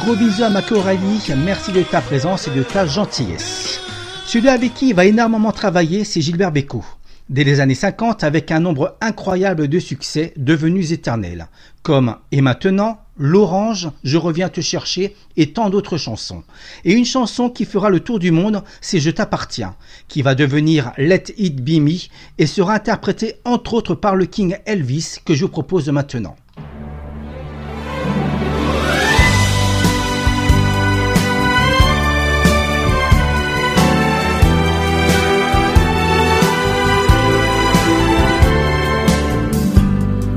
gros 0.00 0.16
bisous 0.16 0.44
à 0.44 0.48
ma 0.48 0.62
Coralie, 0.62 1.20
merci 1.36 1.72
de 1.72 1.82
ta 1.82 2.00
présence 2.00 2.48
et 2.48 2.50
de 2.50 2.62
ta 2.62 2.86
gentillesse. 2.86 3.80
Celui 4.24 4.48
avec 4.48 4.72
qui 4.72 4.88
il 4.88 4.94
va 4.94 5.04
énormément 5.04 5.52
travailler, 5.52 6.04
c'est 6.04 6.22
Gilbert 6.22 6.52
Bécaud. 6.52 6.84
Dès 7.28 7.44
les 7.44 7.60
années 7.60 7.74
50, 7.74 8.24
avec 8.24 8.50
un 8.50 8.60
nombre 8.60 8.96
incroyable 9.02 9.68
de 9.68 9.78
succès 9.78 10.32
devenus 10.36 10.90
éternels, 10.92 11.48
comme 11.82 12.16
Et 12.32 12.40
maintenant, 12.40 12.98
L'Orange, 13.18 13.90
Je 14.02 14.16
reviens 14.16 14.48
te 14.48 14.62
chercher 14.62 15.14
et 15.36 15.52
tant 15.52 15.68
d'autres 15.68 15.98
chansons. 15.98 16.44
Et 16.86 16.94
une 16.94 17.04
chanson 17.04 17.50
qui 17.50 17.66
fera 17.66 17.90
le 17.90 18.00
tour 18.00 18.18
du 18.18 18.30
monde, 18.30 18.62
c'est 18.80 19.00
Je 19.00 19.10
t'appartiens, 19.10 19.76
qui 20.08 20.22
va 20.22 20.34
devenir 20.34 20.92
Let 20.96 21.24
It 21.36 21.62
Be 21.62 21.78
Me 21.78 21.98
et 22.38 22.46
sera 22.46 22.72
interprétée 22.74 23.34
entre 23.44 23.74
autres 23.74 23.94
par 23.94 24.16
le 24.16 24.24
King 24.24 24.56
Elvis 24.64 25.16
que 25.24 25.34
je 25.34 25.44
vous 25.44 25.50
propose 25.50 25.90
maintenant. 25.90 26.36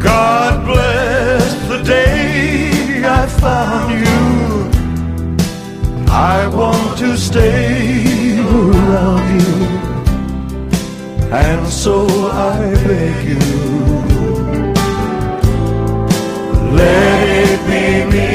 God 0.03 0.65
bless 0.65 1.53
the 1.69 1.79
day 1.81 3.03
I 3.05 3.25
found 3.25 3.91
you. 4.05 4.23
I 6.11 6.47
want 6.47 6.97
to 6.99 7.17
stay 7.17 8.37
around 8.39 9.27
you, 9.39 9.55
and 11.31 11.67
so 11.67 12.05
I 12.31 12.59
beg 12.85 13.25
you, 13.31 13.39
let 16.79 17.27
it 17.49 17.59
be 17.69 17.85
me. 18.13 18.31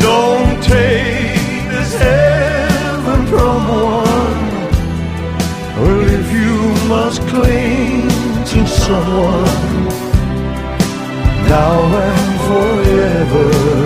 Don't 0.00 0.62
take 0.64 1.05
someone 8.86 9.44
now 11.48 11.78
and 12.06 12.34
forever, 12.46 13.85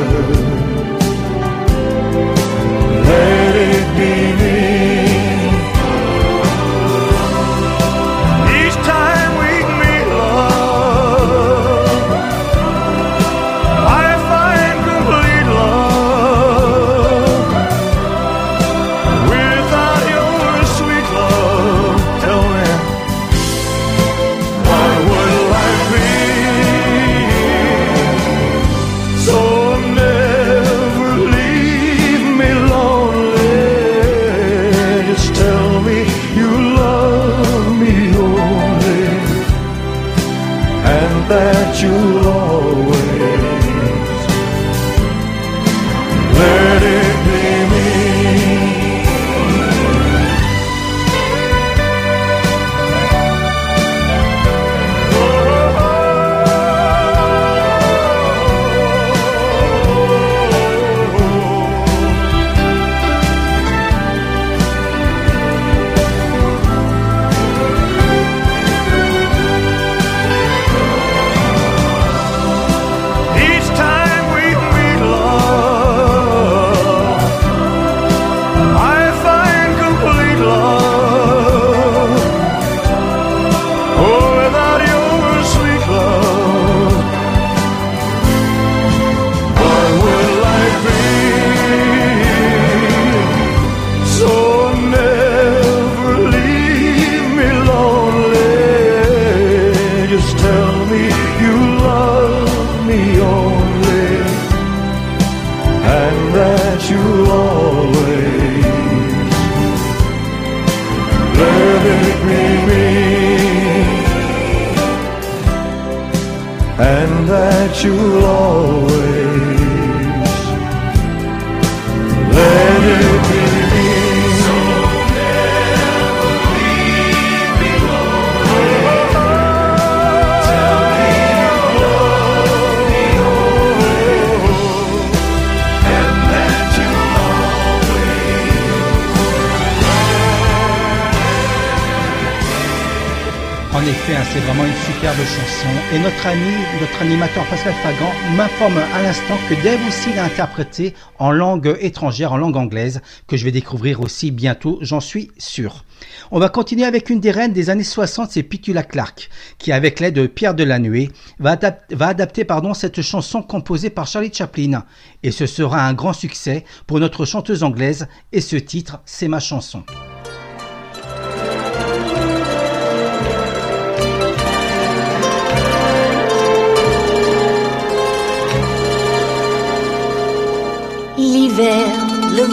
c'est 144.32 144.40
vraiment 144.40 144.64
une 144.64 144.74
superbe 144.86 145.16
chanson. 145.18 145.68
Et 145.92 145.98
notre 145.98 146.26
ami, 146.26 146.52
notre 146.80 147.02
animateur 147.02 147.44
Pascal 147.46 147.74
Fagan 147.82 148.12
m'informe 148.36 148.78
à 148.78 149.02
l'instant 149.02 149.36
que 149.48 149.54
Dave 149.62 149.80
aussi 149.88 150.12
l'a 150.14 150.24
interprété 150.24 150.94
en 151.18 151.32
langue 151.32 151.76
étrangère, 151.80 152.32
en 152.32 152.36
langue 152.36 152.56
anglaise, 152.56 153.00
que 153.26 153.36
je 153.36 153.44
vais 153.44 153.50
découvrir 153.50 154.00
aussi 154.00 154.30
bientôt, 154.30 154.78
j'en 154.82 155.00
suis 155.00 155.30
sûr. 155.38 155.84
On 156.30 156.38
va 156.38 156.48
continuer 156.48 156.84
avec 156.84 157.10
une 157.10 157.20
des 157.20 157.30
reines 157.32 157.52
des 157.52 157.70
années 157.70 157.84
60, 157.84 158.30
c'est 158.30 158.42
Pitula 158.42 158.82
Clark, 158.84 159.28
qui 159.58 159.72
avec 159.72 159.98
l'aide 160.00 160.14
de 160.14 160.26
Pierre 160.26 160.54
Delannoy 160.54 161.10
va, 161.38 161.56
adap- 161.56 161.80
va 161.90 162.08
adapter 162.08 162.46
cette 162.74 163.02
chanson 163.02 163.42
composée 163.42 163.90
par 163.90 164.06
Charlie 164.06 164.32
Chaplin. 164.32 164.84
Et 165.22 165.32
ce 165.32 165.46
sera 165.46 165.86
un 165.86 165.92
grand 165.92 166.12
succès 166.12 166.64
pour 166.86 167.00
notre 167.00 167.24
chanteuse 167.24 167.62
anglaise, 167.64 168.06
et 168.32 168.40
ce 168.40 168.56
titre, 168.56 169.00
c'est 169.04 169.28
ma 169.28 169.40
chanson. 169.40 169.82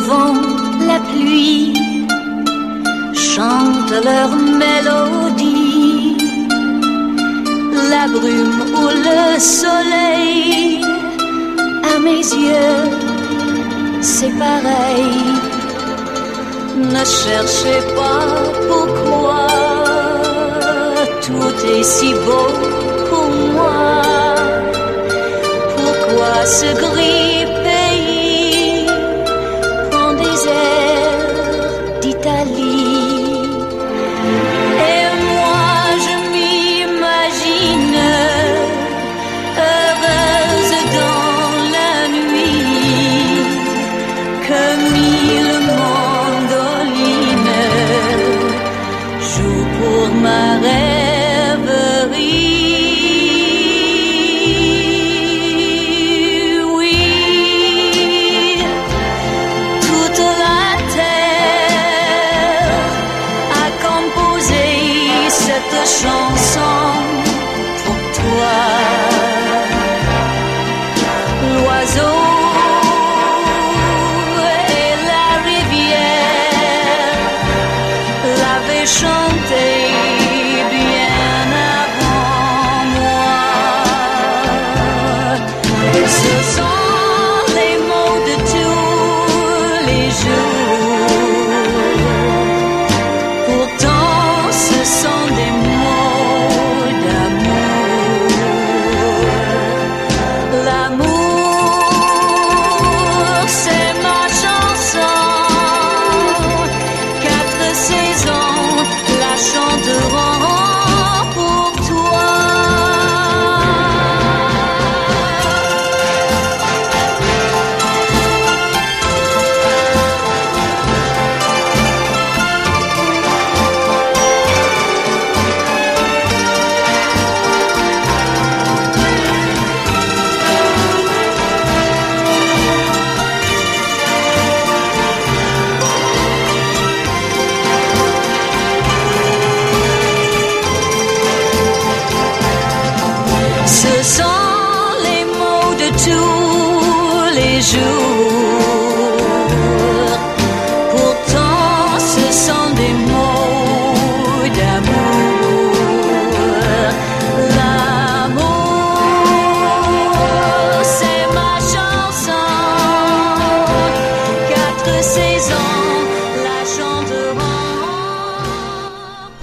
Vent, 0.07 0.35
la 0.87 0.99
pluie 0.99 1.73
chantent 3.13 3.99
leur 4.09 4.29
mélodie. 4.63 6.17
La 7.91 8.07
brume 8.07 8.61
ou 8.79 8.87
le 9.07 9.39
soleil, 9.39 10.81
à 11.91 11.99
mes 11.99 12.25
yeux, 12.45 12.83
c'est 14.01 14.33
pareil. 14.45 15.17
Ne 16.77 17.03
cherchez 17.05 17.81
pas 17.95 18.25
pourquoi 18.69 19.47
tout 21.25 21.55
est 21.75 21.83
si 21.83 22.13
beau 22.25 22.49
pour 23.09 23.29
moi. 23.53 24.01
Pourquoi 25.75 26.45
ce 26.45 26.69
gris 26.83 27.26
chanson 65.87 66.26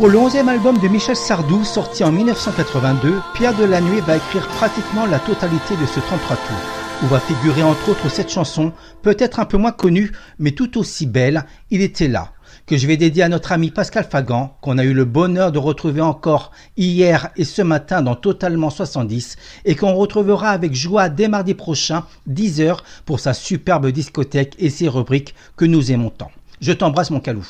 Pour 0.05 0.13
le 0.13 0.19
11e 0.19 0.49
album 0.49 0.77
de 0.77 0.87
Michel 0.87 1.17
Sardou, 1.17 1.65
sorti 1.65 2.05
en 2.05 2.13
1982, 2.13 3.23
Pierre 3.33 3.57
Delannoy 3.57 4.03
va 4.03 4.19
écrire 4.19 4.47
pratiquement 4.49 5.07
la 5.07 5.19
totalité 5.19 5.79
de 5.81 5.87
ce 5.87 5.99
33 5.99 6.37
tours, 6.37 7.03
où 7.03 7.07
va 7.07 7.19
figurer 7.19 7.63
entre 7.63 7.89
autres 7.89 8.11
cette 8.11 8.31
chanson, 8.31 8.73
peut-être 9.01 9.41
un 9.41 9.47
peu 9.47 9.57
moins 9.57 9.73
connue, 9.73 10.13
mais 10.39 10.51
tout 10.51 10.77
aussi 10.77 11.07
belle, 11.07 11.47
Il 11.71 11.81
était 11.81 12.09
là, 12.09 12.33
que 12.67 12.77
je 12.77 12.87
vais 12.87 12.99
dédier 12.99 13.23
à 13.23 13.31
notre 13.31 13.53
ami 13.53 13.71
Pascal 13.71 14.05
Fagan, 14.05 14.55
qu'on 14.61 14.77
a 14.77 14.85
eu 14.85 14.93
le 14.93 15.07
bonheur 15.07 15.53
de 15.53 15.59
retrouver 15.59 16.03
encore 16.03 16.51
hier 16.77 17.31
et 17.37 17.45
ce 17.45 17.63
matin 17.63 18.03
dans 18.03 18.15
Totalement 18.15 18.69
70, 18.69 19.37
et 19.65 19.75
qu'on 19.75 19.95
retrouvera 19.95 20.51
avec 20.51 20.75
joie 20.75 21.09
dès 21.09 21.29
mardi 21.29 21.55
prochain, 21.55 22.05
10h, 22.29 22.81
pour 23.07 23.21
sa 23.21 23.33
superbe 23.33 23.87
discothèque 23.87 24.55
et 24.59 24.69
ses 24.69 24.89
rubriques 24.89 25.35
que 25.57 25.65
nous 25.65 25.93
aimons 25.93 26.11
tant. 26.11 26.31
Je 26.61 26.73
t'embrasse 26.73 27.11
mon 27.11 27.21
calou. 27.21 27.47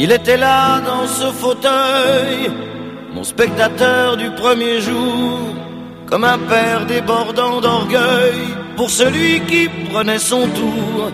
Il 0.00 0.12
était 0.12 0.36
là 0.36 0.80
dans 0.80 1.08
ce 1.08 1.26
fauteuil, 1.32 2.52
mon 3.12 3.24
spectateur 3.24 4.16
du 4.16 4.30
premier 4.30 4.80
jour, 4.80 5.40
comme 6.06 6.22
un 6.22 6.38
père 6.38 6.86
débordant 6.86 7.60
d'orgueil 7.60 8.38
pour 8.76 8.90
celui 8.90 9.40
qui 9.40 9.68
prenait 9.90 10.20
son 10.20 10.46
tour. 10.46 11.10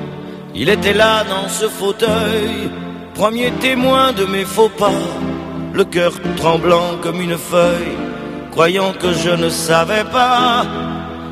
Il 0.54 0.68
était 0.68 0.92
là 0.92 1.24
dans 1.24 1.48
ce 1.48 1.66
fauteuil, 1.66 2.68
premier 3.14 3.50
témoin 3.52 4.12
de 4.12 4.26
mes 4.26 4.44
faux 4.44 4.68
pas, 4.68 5.02
le 5.72 5.84
cœur 5.84 6.12
tremblant 6.36 6.98
comme 7.00 7.22
une 7.22 7.38
feuille, 7.38 7.96
croyant 8.50 8.92
que 8.92 9.14
je 9.14 9.30
ne 9.30 9.48
savais 9.48 10.04
pas. 10.04 10.66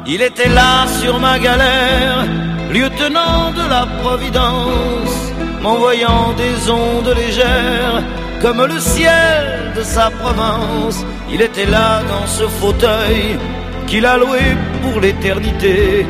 Il 0.06 0.22
était 0.22 0.48
là 0.48 0.86
sur 1.02 1.20
ma 1.20 1.38
galère, 1.38 2.24
lieutenant 2.72 3.50
de 3.50 3.68
la 3.68 3.86
Providence, 4.02 5.31
m'envoyant 5.62 6.32
des 6.36 6.70
ondes 6.70 7.14
légères 7.16 8.02
comme 8.42 8.64
le 8.66 8.78
ciel 8.80 9.72
de 9.76 9.82
sa 9.82 10.10
province. 10.10 11.04
Il 11.32 11.40
était 11.40 11.66
là 11.66 12.02
dans 12.12 12.26
ce 12.26 12.44
fauteuil 12.60 13.38
qu'il 13.86 14.04
a 14.04 14.16
loué 14.18 14.40
pour 14.82 15.00
l'éternité, 15.00 16.06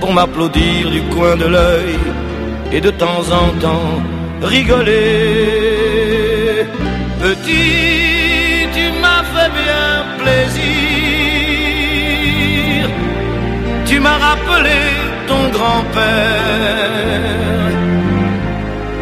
pour 0.00 0.12
m'applaudir 0.12 0.90
du 0.90 1.02
coin 1.14 1.36
de 1.36 1.46
l'œil 1.46 1.98
et 2.72 2.80
de 2.80 2.90
temps 2.90 3.24
en 3.42 3.48
temps 3.64 4.02
rigoler. 4.42 5.04
Petit, 7.20 8.68
tu 8.76 8.84
m'as 9.02 9.24
fait 9.34 9.50
bien 9.62 9.88
plaisir. 10.20 10.64
Tu 13.86 13.96
m'as 14.00 14.18
rappelé 14.28 14.80
ton 15.26 15.42
grand-père. 15.56 17.33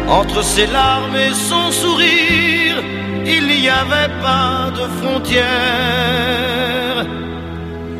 Entre 0.09 0.43
ses 0.43 0.67
larmes 0.67 1.15
et 1.15 1.33
son 1.33 1.71
sourire, 1.71 2.77
il 3.25 3.47
n'y 3.47 3.69
avait 3.69 4.13
pas 4.21 4.69
de 4.79 4.85
frontières. 5.01 5.43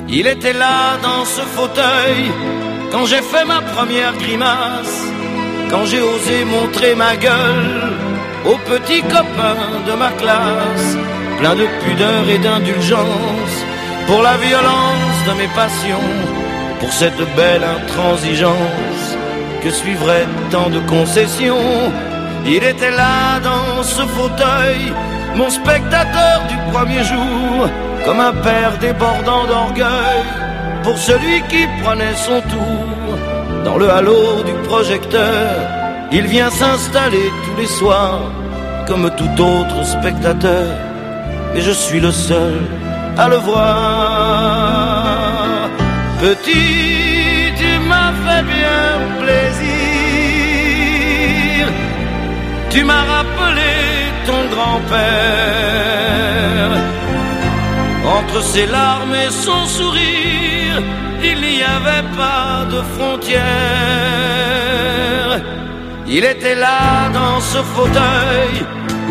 Il 0.10 0.28
était 0.28 0.54
là 0.54 0.98
dans 1.02 1.26
ce 1.26 1.42
fauteuil 1.42 2.32
quand 2.92 3.06
j'ai 3.06 3.22
fait 3.22 3.46
ma 3.46 3.62
première 3.62 4.16
grimace, 4.18 5.08
quand 5.72 5.86
j'ai 5.86 6.02
osé 6.02 6.46
montrer 6.46 6.94
ma 6.94 7.16
gueule 7.16 7.94
aux 8.46 8.60
petits 8.72 9.02
copains 9.02 9.82
de 9.88 9.94
ma 9.94 10.12
classe, 10.12 10.98
plein 11.40 11.56
de 11.56 11.68
pudeur 11.84 12.30
et 12.30 12.38
d'indulgence 12.38 13.56
pour 14.06 14.22
la 14.22 14.38
violence 14.38 15.18
de 15.28 15.34
mes 15.40 15.52
passions, 15.56 16.10
pour 16.80 16.92
cette 16.92 17.24
belle 17.36 17.64
intransigeance 17.64 19.03
que 19.64 19.72
suivrait 19.72 20.28
tant 20.52 20.70
de 20.70 20.80
concessions. 20.96 21.92
Il 22.46 22.64
était 22.64 22.92
là 22.92 23.40
dans 23.42 23.82
ce 23.84 24.02
fauteuil, 24.02 24.92
mon 25.36 25.50
spectateur 25.50 26.42
du 26.50 26.58
premier 26.74 27.04
jour, 27.04 27.70
comme 28.06 28.20
un 28.20 28.34
père 28.34 28.78
débordant 28.80 29.46
d'orgueil 29.46 30.24
pour 30.84 30.98
celui 30.98 31.42
qui 31.44 31.66
prenait 31.82 32.16
son 32.16 32.42
tour. 32.42 32.86
Dans 33.64 33.78
le 33.78 33.90
halo 33.90 34.44
du 34.44 34.54
projecteur, 34.68 35.50
il 36.12 36.28
vient 36.28 36.50
s'installer 36.50 37.32
tous 37.46 37.56
les 37.62 37.68
soirs 37.68 38.30
comme 38.88 39.10
tout 39.16 39.36
autre 39.42 39.86
spectateur, 39.86 40.68
et 41.56 41.62
je 41.62 41.72
suis 41.72 42.02
le 42.02 42.12
seul 42.12 42.60
à 43.18 43.30
le 43.30 43.38
voir. 43.38 43.64
Petit, 46.20 46.83
tu 52.74 52.84
m'as 52.84 53.06
rappelé 53.16 53.74
ton 54.26 54.42
grand-père. 54.54 55.04
Entre 58.18 58.42
ses 58.42 58.66
larmes 58.66 59.16
et 59.16 59.30
son 59.30 59.66
sourire, 59.66 60.78
il 61.24 61.40
n'y 61.40 61.64
avait 61.64 62.08
pas 62.18 62.66
de 62.74 62.82
frontières. 62.96 63.44
Il 66.08 66.26
était 66.26 66.56
là 66.56 67.10
dans 67.14 67.40
ce 67.40 67.60
fauteuil 67.76 68.56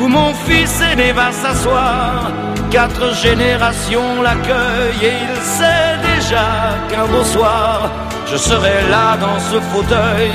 où 0.01 0.09
mon 0.09 0.35
fils 0.47 0.81
aîné 0.81 1.13
va 1.13 1.31
s'asseoir. 1.33 2.33
Quatre 2.71 3.15
générations 3.15 4.23
l'accueillent 4.23 5.07
et 5.11 5.15
il 5.29 5.37
sait 5.57 6.02
déjà 6.33 6.79
qu'un 6.89 7.07
beau 7.07 7.25
soir, 7.25 7.91
je 8.31 8.37
serai 8.37 8.89
là 8.91 9.17
dans 9.21 9.39
ce 9.51 9.61
fauteuil, 9.73 10.33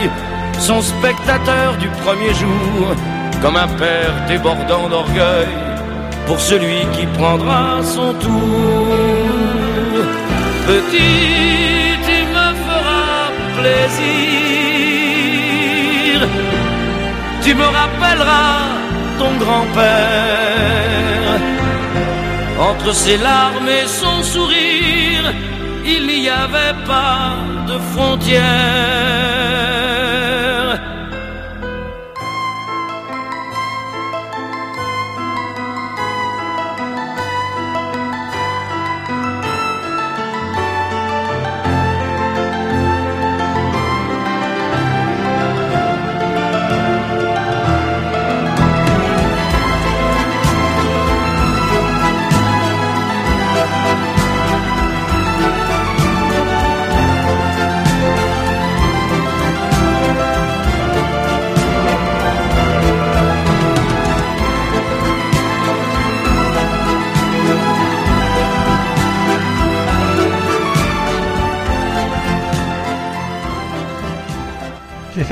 son 0.59 0.81
spectateur 0.81 1.75
du 1.77 1.87
premier 2.03 2.33
jour, 2.35 2.95
comme 3.41 3.55
un 3.55 3.67
père 3.67 4.13
débordant 4.27 4.89
d'orgueil 4.89 5.47
pour 6.27 6.39
celui 6.39 6.81
qui 6.93 7.05
prendra 7.17 7.81
son 7.83 8.13
tour. 8.13 8.87
Petit, 10.67 11.97
tu 12.07 12.17
me 12.35 12.47
feras 12.67 13.31
plaisir, 13.59 14.07
tu 17.43 17.51
me 17.55 17.67
rappelleras 17.79 18.59
ton 19.19 19.31
grand-père. 19.43 19.85
Entre 22.59 22.91
ses 22.93 23.17
larmes 23.17 23.69
et 23.69 23.87
son 23.87 24.23
sourire, 24.23 25.25
il 25.87 26.05
n'y 26.05 26.29
avait 26.29 26.75
pas 26.85 27.35
de 27.67 27.77
frontières. 27.93 29.36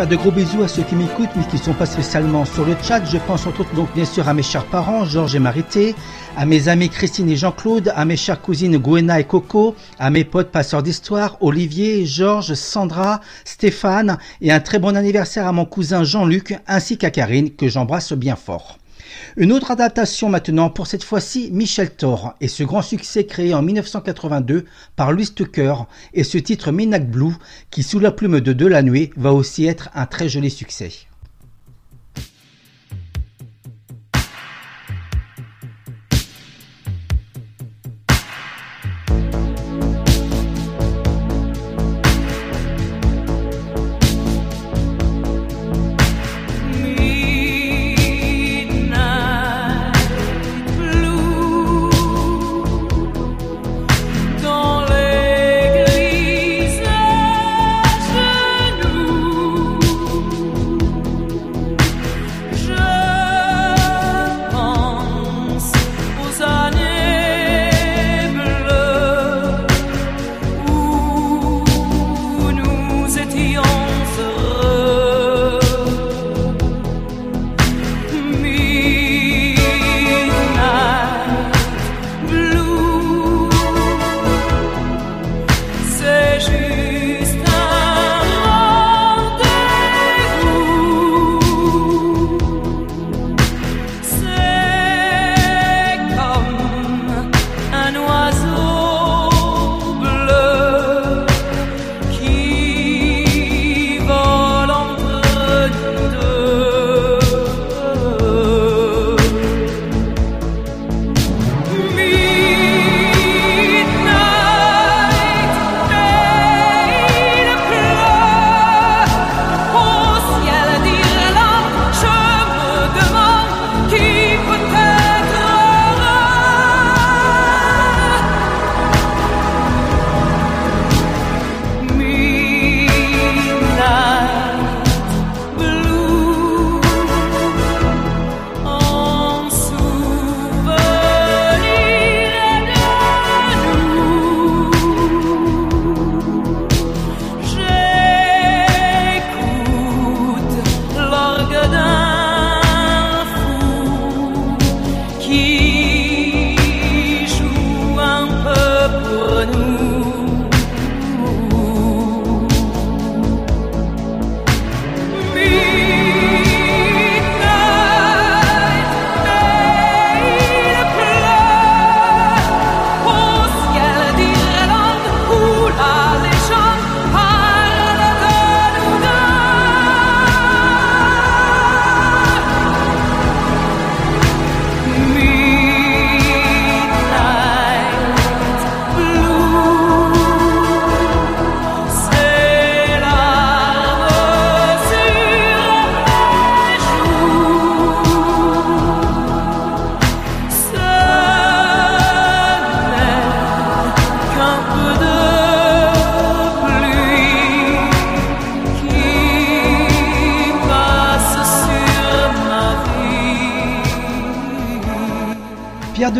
De 0.08 0.16
gros 0.16 0.32
bisous 0.32 0.62
à 0.62 0.68
ceux 0.68 0.84
qui 0.84 0.96
m'écoutent, 0.96 1.30
mais 1.36 1.46
qui 1.46 1.56
ne 1.56 1.62
sont 1.62 1.74
pas 1.74 1.86
spécialement 1.86 2.46
sur 2.46 2.66
le 2.66 2.76
chat. 2.84 3.04
Je 3.06 3.18
pense 3.18 3.48
entre 3.48 3.62
autres 3.62 3.74
donc 3.74 3.94
bien 3.96 4.06
sûr 4.06 4.28
à 4.28 4.34
mes 4.34 4.44
chers 4.44 4.66
parents, 4.66 5.06
Georges 5.06 5.36
et 5.36 5.40
Marité, 5.40 5.96
à 6.38 6.46
mes 6.46 6.68
amis 6.68 6.90
Christine 6.90 7.30
et 7.30 7.36
Jean-Claude, 7.36 7.92
à 7.96 8.06
mes 8.06 8.18
chères 8.18 8.42
cousines 8.42 8.78
Gwenna 8.78 9.20
et 9.20 9.24
Coco, 9.24 9.76
à 9.98 10.10
mes 10.10 10.24
potes 10.24 10.52
passeurs 10.52 10.84
d'histoire, 10.84 11.38
Olivier, 11.42 12.06
Georges, 12.06 12.54
Sandra, 12.54 13.22
Stéphane, 13.46 14.18
et 14.42 14.52
un 14.52 14.60
très 14.60 14.80
bon 14.80 14.96
anniversaire 14.96 15.48
à 15.48 15.52
mon 15.52 15.66
cousin 15.66 16.04
Jean-Luc, 16.04 16.56
ainsi 16.68 16.98
qu'à 16.98 17.10
Karine, 17.10 17.52
que 17.52 17.68
j'embrasse 17.68 18.14
bien 18.14 18.36
fort. 18.36 18.78
Une 19.38 19.52
autre 19.52 19.72
adaptation 19.72 20.30
maintenant, 20.30 20.70
pour 20.70 20.88
cette 20.88 21.04
fois-ci 21.04 21.50
Michel 21.52 21.92
Thor, 21.92 22.34
et 22.42 22.48
ce 22.48 22.64
grand 22.64 22.82
succès 22.82 23.26
créé 23.26 23.54
en 23.54 23.62
1982 23.62 24.66
par 24.96 25.12
Louis 25.12 25.30
Tucker, 25.34 25.76
et 26.14 26.24
ce 26.24 26.38
titre 26.38 26.72
Minac 26.72 27.10
Blue, 27.10 27.34
qui 27.72 27.84
sous 27.84 28.00
la 28.00 28.12
plume 28.12 28.40
de 28.40 28.54
Delannoy 28.54 29.12
va 29.18 29.34
aussi 29.34 29.66
être 29.66 29.90
un 29.94 30.06
très 30.06 30.30
joli 30.30 30.50
succès. 30.50 30.92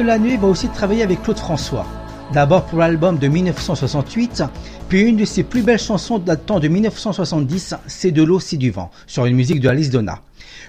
Delanoë 0.06 0.38
va 0.38 0.48
aussi 0.50 0.70
travailler 0.70 1.02
avec 1.02 1.24
Claude 1.24 1.40
François. 1.40 1.84
D'abord 2.32 2.66
pour 2.66 2.78
l'album 2.78 3.18
de 3.18 3.28
1968, 3.28 4.44
puis 4.88 5.02
une 5.02 5.18
de 5.18 5.26
ses 5.26 5.42
plus 5.42 5.64
belles 5.64 5.80
chansons 5.80 6.20
datant 6.20 6.60
de 6.60 6.68
1970, 6.68 7.74
C'est 7.88 8.12
de 8.12 8.22
l'eau, 8.22 8.40
c'est 8.40 8.58
du 8.58 8.70
vent, 8.70 8.92
sur 9.08 9.26
une 9.26 9.36
musique 9.36 9.60
de 9.62 9.68
Alice 9.68 9.90
Donna. 9.90 10.22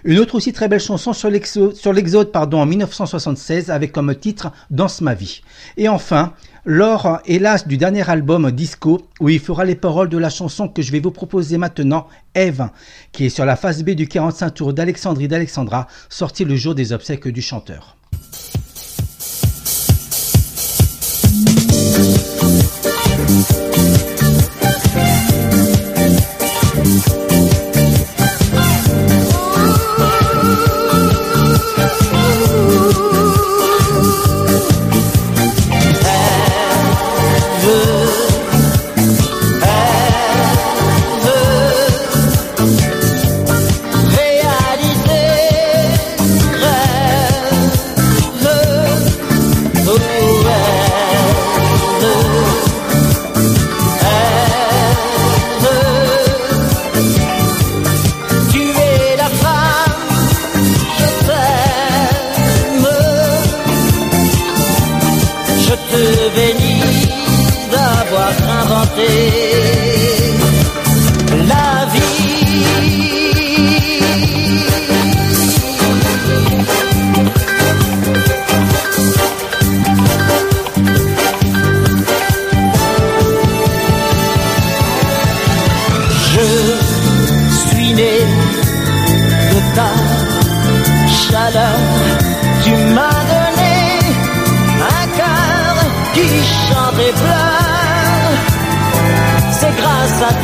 Une 0.05 0.20
autre 0.20 0.37
aussi 0.37 0.55
très 0.55 0.68
belle 0.68 0.80
chanson 0.80 1.12
sur 1.12 1.28
l'Exode 1.28 2.30
en 2.34 2.64
1976 2.64 3.70
avec 3.70 3.93
comme 3.93 4.14
titre 4.14 4.53
Danse 4.70 5.03
ma 5.03 5.12
vie. 5.12 5.43
Et 5.76 5.91
enfin, 5.91 6.32
lors, 6.64 7.20
hélas, 7.26 7.68
du 7.68 7.76
dernier 7.76 8.09
album 8.09 8.51
Disco, 8.51 9.03
où 9.20 9.28
il 9.28 9.39
fera 9.39 9.66
les 9.66 9.74
paroles 9.74 10.09
de 10.09 10.16
la 10.16 10.30
chanson 10.30 10.66
que 10.66 10.80
je 10.80 10.93
vais 10.93 11.01
vous 11.01 11.11
proposer 11.11 11.59
maintenant, 11.59 12.07
Eve, 12.34 12.70
qui 13.12 13.26
est 13.26 13.28
sur 13.28 13.45
la 13.45 13.57
face 13.57 13.82
B 13.82 13.91
du 13.91 14.09
45 14.09 14.49
tours 14.55 14.72
d'Alexandrie 14.72 15.28
d'Alexandra, 15.28 15.89
sorti 16.09 16.47
le 16.47 16.57
jour 16.57 16.74
des 16.74 16.95
obsèques 16.95 17.28
du 17.28 17.43
chanteur. 17.43 17.97
thank 23.27 23.51
you 27.09 27.26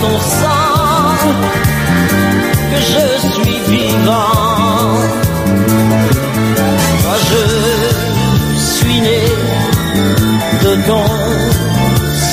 ton 0.02 0.18
sang 0.40 1.16
que 2.70 2.78
je 2.92 3.06
suis 3.32 3.58
vivant. 3.74 4.88
Moi 7.02 7.16
je 7.30 7.44
suis 8.70 9.00
né 9.08 9.22
de 10.64 10.72
ton 10.88 11.06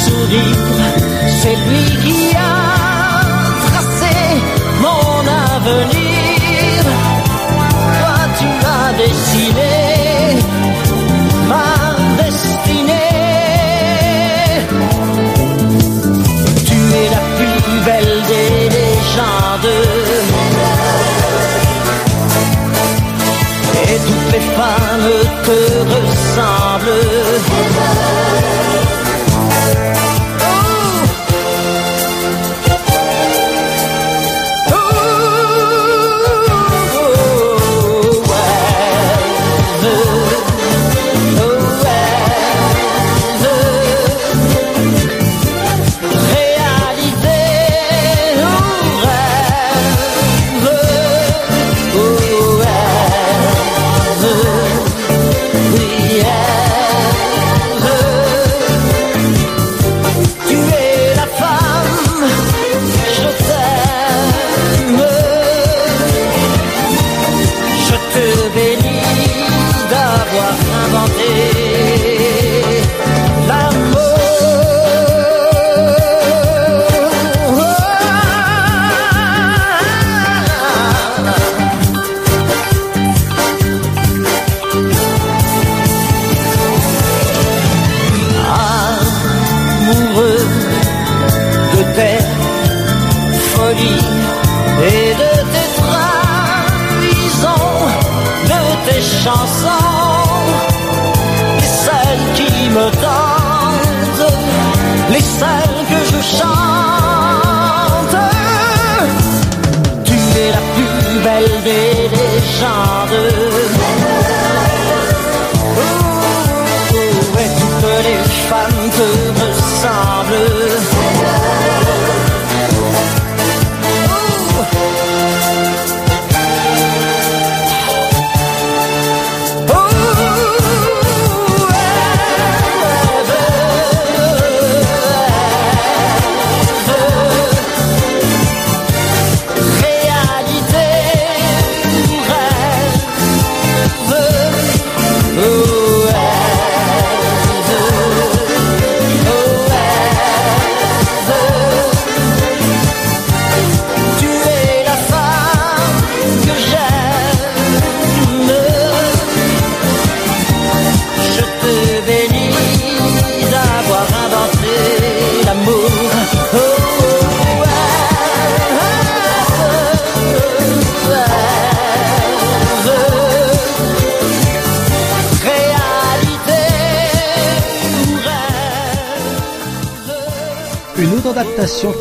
sourire, 0.03 0.67
c'est 1.41 1.57
lui 1.67 1.85
qui 2.03 2.21
a 2.35 2.57
tracé 3.67 4.17
mon 4.85 5.11
avenir. 5.53 6.83
Toi 7.99 8.19
tu 8.37 8.47
l'as 8.63 8.91
dessiné. 9.01 9.68
femmes 24.55 25.29
te 25.45 25.59
ressemblent. 25.91 27.49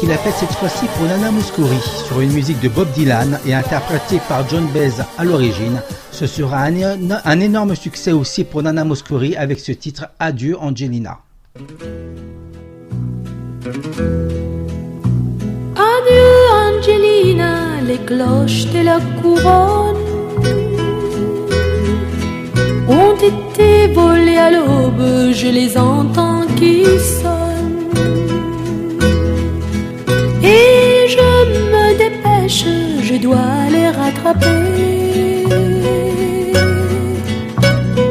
Qu'il 0.00 0.10
a 0.10 0.16
faite 0.16 0.34
cette 0.40 0.52
fois-ci 0.52 0.86
pour 0.96 1.06
Nana 1.06 1.30
Mouskouri 1.30 1.78
sur 2.06 2.20
une 2.20 2.32
musique 2.32 2.58
de 2.60 2.68
Bob 2.68 2.90
Dylan 2.92 3.38
et 3.46 3.52
interprétée 3.52 4.18
par 4.26 4.48
John 4.48 4.66
Baez 4.72 5.02
à 5.18 5.24
l'origine. 5.24 5.82
Ce 6.10 6.26
sera 6.26 6.62
un, 6.62 6.72
un 7.24 7.40
énorme 7.40 7.76
succès 7.76 8.12
aussi 8.12 8.44
pour 8.44 8.62
Nana 8.62 8.84
Mouskouri 8.84 9.36
avec 9.36 9.60
ce 9.60 9.72
titre 9.72 10.06
Adieu 10.18 10.56
Angelina. 10.58 11.18
Adieu 15.76 16.28
Angelina, 16.54 17.82
les 17.86 17.98
cloches 17.98 18.66
de 18.72 18.84
la 18.84 19.00
couronne 19.20 19.96
ont 22.88 23.16
été 23.16 23.92
volées 23.92 24.38
à 24.38 24.50
l'aube, 24.50 25.32
je 25.32 25.48
les 25.48 25.76
entends 25.76 26.46
qui 26.56 26.84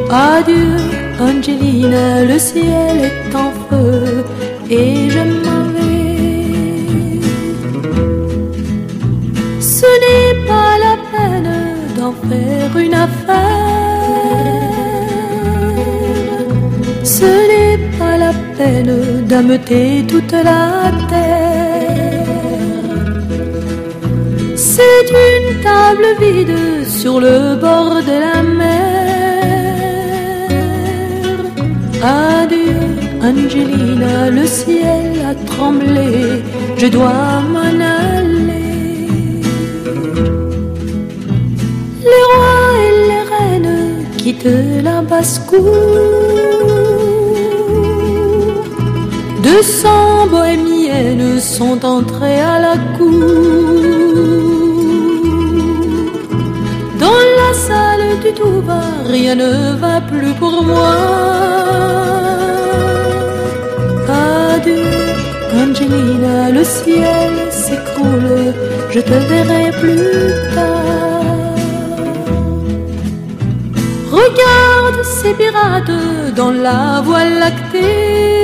Adieu 0.09 0.78
Angelina, 1.20 2.24
le 2.26 2.39
ciel 2.39 2.97
est 3.09 3.36
en 3.36 3.51
feu 3.70 4.26
et 4.70 5.09
je 5.11 5.20
m'en 5.43 5.63
vais. 5.76 7.22
Ce 9.61 9.89
n'est 10.03 10.38
pas 10.47 10.74
la 10.86 10.95
peine 11.13 11.53
d'en 11.97 12.13
faire 12.28 12.74
une 12.86 12.95
affaire. 12.95 13.38
Ce 17.03 17.30
n'est 17.51 17.80
pas 17.99 18.18
la 18.18 18.34
peine 18.57 19.26
d'ameuter 19.28 20.03
toute 20.07 20.32
la 20.32 20.91
terre. 21.09 21.26
Table 25.64 26.08
vide 26.20 26.88
sur 26.88 27.20
le 27.20 27.55
bord 27.55 27.95
de 28.10 28.16
la 28.26 28.41
mer. 28.43 28.97
Adieu, 32.03 32.82
Angelina, 33.22 34.30
le 34.30 34.45
ciel 34.45 35.26
a 35.32 35.34
tremblé, 35.51 36.43
je 36.78 36.88
dois 36.88 37.41
m'en 37.53 37.76
aller. 37.99 38.68
Les 42.12 42.24
rois 42.32 42.72
et 42.86 42.93
les 43.10 43.24
reines 43.32 44.05
quittent 44.18 44.84
la 44.84 45.01
basse-cour. 45.01 45.76
Deux 49.43 49.64
cents 49.64 50.28
bohémiennes 50.30 51.39
sont 51.39 51.84
entrées 51.86 52.41
à 52.41 52.60
la 52.60 52.76
cour. 52.97 54.07
Salle 57.66 58.08
du 58.24 58.32
tout 58.39 58.62
va, 58.70 58.84
rien 59.16 59.36
ne 59.43 59.53
va 59.84 59.95
plus 60.12 60.34
pour 60.41 60.55
moi. 60.64 60.95
Adieu, 64.53 64.84
Angelina, 65.62 66.38
le 66.58 66.64
ciel 66.64 67.34
s'écroule, 67.64 68.53
je 68.93 68.99
te 69.10 69.18
verrai 69.32 69.66
plus 69.82 70.32
tard. 70.55 71.58
Regarde 74.20 74.99
ces 75.18 75.34
pirates 75.39 75.97
dans 76.36 76.53
la 76.68 77.01
voie 77.05 77.26
lactée 77.41 78.38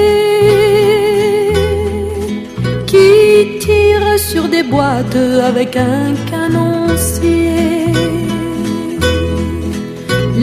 qui 2.89 3.59
tirent 3.59 4.19
sur 4.29 4.45
des 4.47 4.63
boîtes 4.63 5.21
avec 5.49 5.71
un 5.75 6.13
canoncier. 6.31 6.92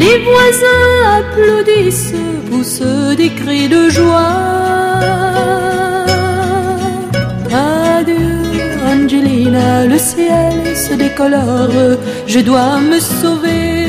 Les 0.01 0.19
voisins 0.31 0.95
applaudissent, 1.19 2.15
poussent 2.49 3.17
des 3.21 3.33
cris 3.41 3.69
de 3.69 3.83
joie. 3.91 5.01
Adieu, 7.53 8.39
Angelina, 8.91 9.85
le 9.85 9.99
ciel 9.99 10.55
se 10.75 10.95
décolore, 10.95 11.99
je 12.27 12.41
dois 12.41 12.81
me 12.91 12.99
sauver. 12.99 13.81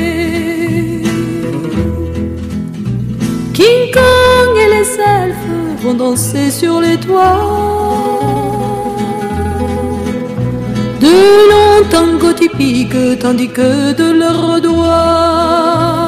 King 3.54 3.84
Kong 3.96 4.54
et 4.64 4.70
les 4.76 4.90
elfes 5.18 5.82
vont 5.82 5.94
danser 5.94 6.50
sur 6.50 6.80
les 6.80 6.98
toits. 6.98 8.32
De 11.00 11.16
longs 11.50 11.84
tangos 11.90 12.32
typiques, 12.34 13.18
tandis 13.20 13.48
que 13.48 13.92
de 13.92 14.08
leurs 14.20 14.60
doigts, 14.60 16.01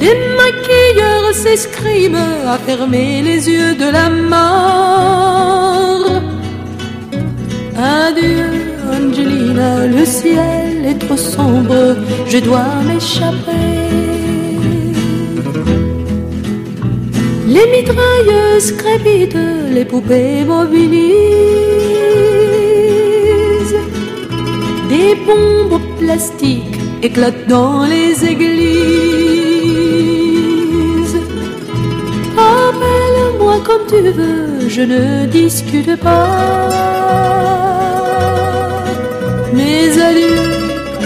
des 0.00 0.16
maquilleurs 0.40 1.34
s'escriment 1.42 2.38
à 2.54 2.56
fermer 2.58 3.22
les 3.28 3.40
yeux 3.54 3.74
de 3.82 3.88
la 3.98 4.08
mort. 4.34 6.06
Adieu, 7.76 8.50
Angelina, 8.94 9.86
le 9.86 10.04
ciel 10.04 10.86
est 10.90 11.00
trop 11.04 11.16
sombre, 11.16 11.82
je 12.32 12.38
dois 12.38 12.72
m'échapper. 12.88 13.90
Les 17.54 17.66
mitrailleuses 17.74 18.72
crépitent, 18.80 19.48
les 19.76 19.84
poupées 19.84 20.44
mobilisent. 20.44 21.10
Des 24.92 25.12
bombes 25.26 25.80
plastiques 25.98 26.78
éclatent 27.02 27.46
dans 27.48 27.84
les 27.92 28.24
églises. 28.32 29.09
Comme 33.70 33.86
tu 33.86 34.10
veux, 34.10 34.68
je 34.68 34.82
ne 34.82 35.26
discute 35.26 35.96
pas. 35.96 36.70
Mais 39.54 40.00
adieu, 40.00 40.36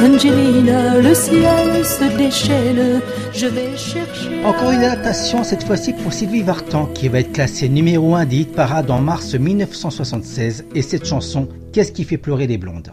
Angelina, 0.03 1.01
le 1.01 1.15
ciel 1.15 1.85
se 1.85 2.17
déchaîne, 2.17 3.01
je 3.33 3.47
vais 3.47 3.77
chercher. 3.77 4.45
Encore 4.45 4.71
une 4.71 4.83
adaptation, 4.83 5.45
cette 5.45 5.65
fois-ci 5.65 5.93
pour 5.93 6.13
Sylvie 6.13 6.43
Vartan, 6.43 6.87
qui 6.87 7.09
va 7.09 7.21
être 7.21 7.33
classée 7.33 7.69
numéro 7.69 8.15
1 8.15 8.27
des 8.27 8.37
hit 8.37 8.53
parades 8.53 8.91
en 8.91 9.01
mars 9.01 9.35
1976. 9.35 10.65
Et 10.75 10.83
cette 10.83 11.07
chanson, 11.07 11.49
Qu'est-ce 11.75 11.91
qui 11.91 12.05
fait 12.05 12.19
pleurer 12.19 12.47
les 12.47 12.57
blondes? 12.57 12.93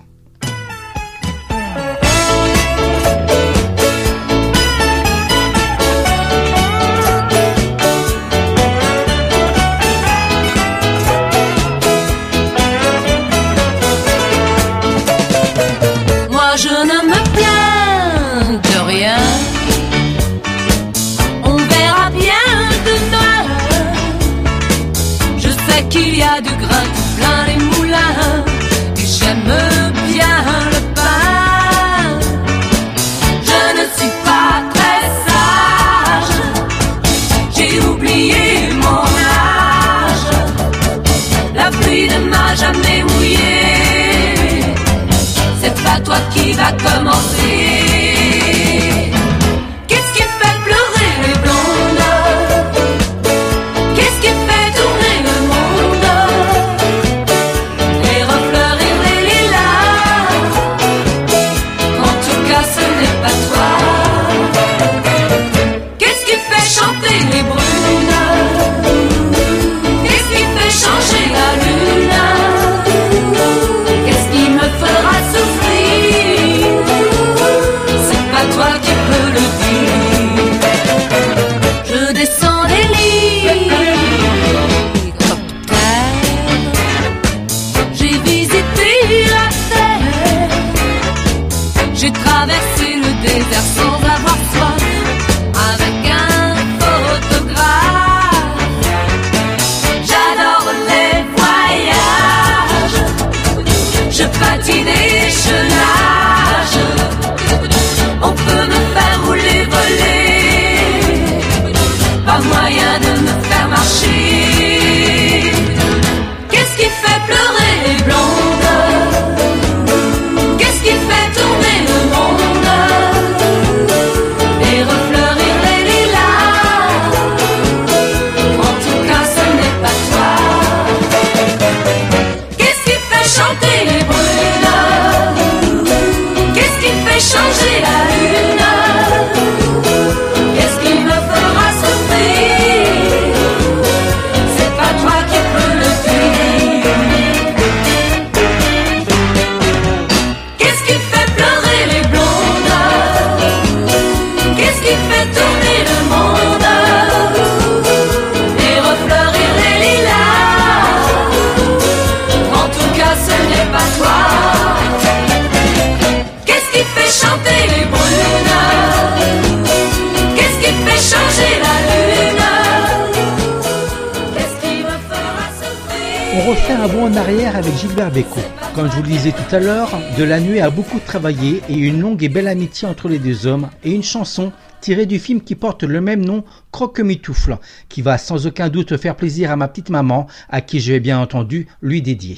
Avec 177.39 177.73
Gilbert 177.77 178.11
Bécaud. 178.11 178.41
Comme 178.75 178.91
je 178.91 178.97
vous 178.97 179.03
le 179.03 179.07
disais 179.07 179.32
tout 179.32 179.55
à 179.55 179.59
l'heure, 179.59 179.89
De 180.17 180.23
la 180.23 180.41
Nuit 180.41 180.59
a 180.59 180.69
beaucoup 180.69 180.99
travaillé 180.99 181.61
et 181.69 181.75
une 181.75 182.01
longue 182.01 182.21
et 182.23 182.29
belle 182.29 182.49
amitié 182.49 182.89
entre 182.89 183.07
les 183.07 183.19
deux 183.19 183.47
hommes 183.47 183.69
et 183.86 183.91
une 183.91 184.03
chanson 184.03 184.51
tirée 184.82 185.05
du 185.05 185.17
film 185.17 185.39
qui 185.39 185.55
porte 185.55 185.84
le 185.84 186.01
même 186.01 186.25
nom, 186.25 186.43
Croque-Mitoufle, 186.71 187.57
qui 187.88 188.01
va 188.01 188.17
sans 188.17 188.47
aucun 188.47 188.67
doute 188.67 188.97
faire 188.97 189.15
plaisir 189.15 189.49
à 189.49 189.55
ma 189.55 189.69
petite 189.69 189.89
maman, 189.89 190.27
à 190.49 190.59
qui 190.59 190.82
je 190.82 190.91
vais 190.91 190.99
bien 190.99 191.19
entendu 191.19 191.67
lui 191.82 192.01
dédier. 192.01 192.38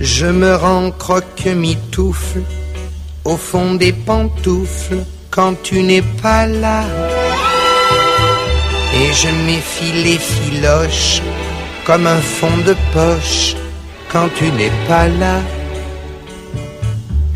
Je 0.00 0.26
me 0.26 0.54
rends 0.54 0.90
croque-mitoufle 0.92 2.40
au 3.26 3.36
fond 3.36 3.74
des 3.74 3.92
pantoufles 3.92 5.04
quand 5.38 5.54
tu 5.62 5.84
n'es 5.84 6.02
pas 6.20 6.48
là. 6.48 6.82
Et 8.92 9.12
je 9.20 9.28
méfie 9.46 9.92
les 10.06 10.18
filoches 10.18 11.22
comme 11.86 12.08
un 12.08 12.20
fond 12.20 12.58
de 12.66 12.74
poche 12.92 13.54
quand 14.10 14.28
tu 14.36 14.50
n'es 14.50 14.72
pas 14.88 15.06
là. 15.06 15.36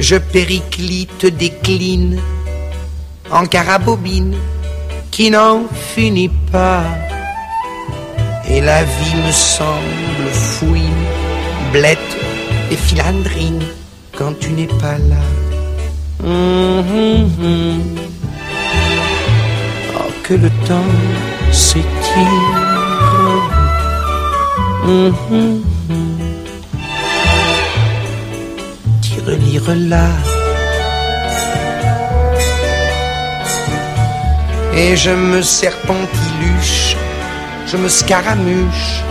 Je 0.00 0.16
périclite, 0.16 1.26
décline 1.26 2.18
en 3.30 3.46
carabobine 3.46 4.34
qui 5.12 5.30
n'en 5.30 5.60
finit 5.94 6.34
pas. 6.50 6.82
Et 8.48 8.60
la 8.60 8.82
vie 8.82 9.16
me 9.24 9.30
semble 9.30 10.28
fouine, 10.32 11.04
blette 11.72 12.12
et 12.72 12.76
filandrine 12.76 13.62
quand 14.18 14.36
tu 14.40 14.50
n'es 14.50 14.72
pas 14.82 14.98
là. 14.98 15.41
Hum. 16.24 17.96
Oh, 19.96 20.10
que 20.22 20.34
le 20.34 20.50
temps 20.66 20.92
s'étire. 21.50 21.86
Hum. 24.84 25.62
Tire, 29.00 29.30
lire 29.38 29.74
là. 29.90 30.08
Et 34.74 34.96
je 34.96 35.10
me 35.10 35.42
serpentiluche, 35.42 36.96
je 37.66 37.76
me 37.76 37.88
scaramuche 37.88 39.02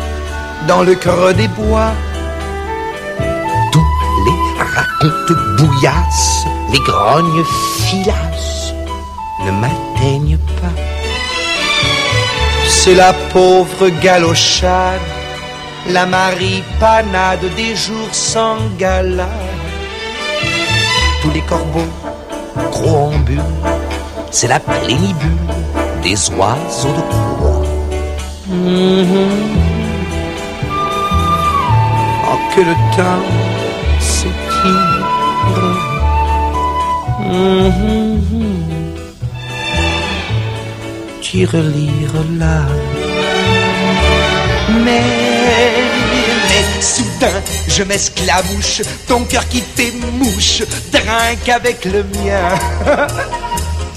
dans 0.68 0.82
le 0.82 0.96
creux 0.96 1.34
des 1.34 1.48
bois. 1.50 1.92
Tous 3.72 3.86
les 4.26 4.40
racontes 4.60 5.38
bouillasses, 5.58 6.46
les 6.72 6.80
grognes 6.80 7.44
filasses 7.86 8.74
ne 9.46 9.52
m'atteignent 9.52 10.38
pas. 10.60 10.82
C'est 12.68 12.96
la 12.96 13.14
pauvre 13.34 13.90
galochade, 14.02 15.02
la 15.90 16.06
maripanade 16.06 17.46
des 17.56 17.76
jours 17.76 18.14
sans 18.14 18.58
gala. 18.78 19.30
Tous 21.22 21.32
les 21.32 21.42
corbeaux, 21.42 21.94
gros 22.72 23.12
en 23.14 23.20
bulle, 23.20 23.42
c'est 24.32 24.48
la 24.48 24.60
plénibule 24.60 25.48
des 26.02 26.18
oiseaux 26.32 26.96
de 26.98 27.04
proie. 27.12 27.62
Mhm. 28.48 29.30
Oh, 32.32 32.40
que 32.56 32.62
le 32.62 32.76
temps 32.96 33.26
s'étire. 34.00 35.91
Mhm. 37.32 38.62
Tire 41.22 41.56
lire 41.56 42.16
là. 42.38 42.66
Mais, 44.84 45.02
soudain, 46.82 47.42
je 47.70 47.84
m'esclavouche, 47.84 48.82
ton 49.08 49.24
cœur 49.24 49.48
qui 49.48 49.62
t'émouche, 49.62 50.64
trinque 50.92 51.50
avec 51.50 51.86
le 51.86 52.04
mien. 52.04 52.50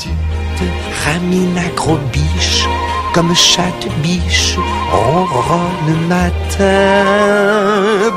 tu 0.01 0.11
te 0.57 0.65
ramines 1.05 1.59
à 1.59 1.75
gros 1.75 1.99
biche, 2.13 2.67
comme 3.15 3.35
chatte 3.35 3.87
biche, 4.03 4.57
ronronne 4.91 6.09
matin. 6.09 7.05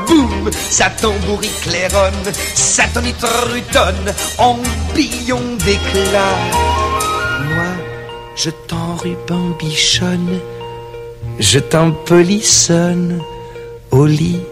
Boum, 0.08 0.50
ça 0.52 0.90
tambourit 0.90 1.52
claironne, 1.62 2.32
ça 2.54 2.82
tonitrutonne, 2.92 4.12
en 4.38 4.56
billon 4.96 5.40
d'éclat. 5.64 6.38
Moi, 7.48 7.72
je 8.34 8.50
t'enruban 8.66 9.56
bichonne, 9.60 10.40
je 11.38 11.60
t'empolissonne 11.60 13.20
au 13.92 14.04
lit 14.04 14.42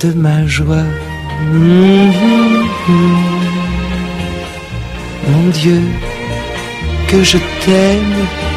de 0.00 0.12
ma 0.14 0.46
joie. 0.46 0.88
Mhm. 1.50 2.14
Mon 5.28 5.48
Dieu, 5.50 5.82
que 7.08 7.22
je 7.22 7.36
t'aime. 7.60 8.51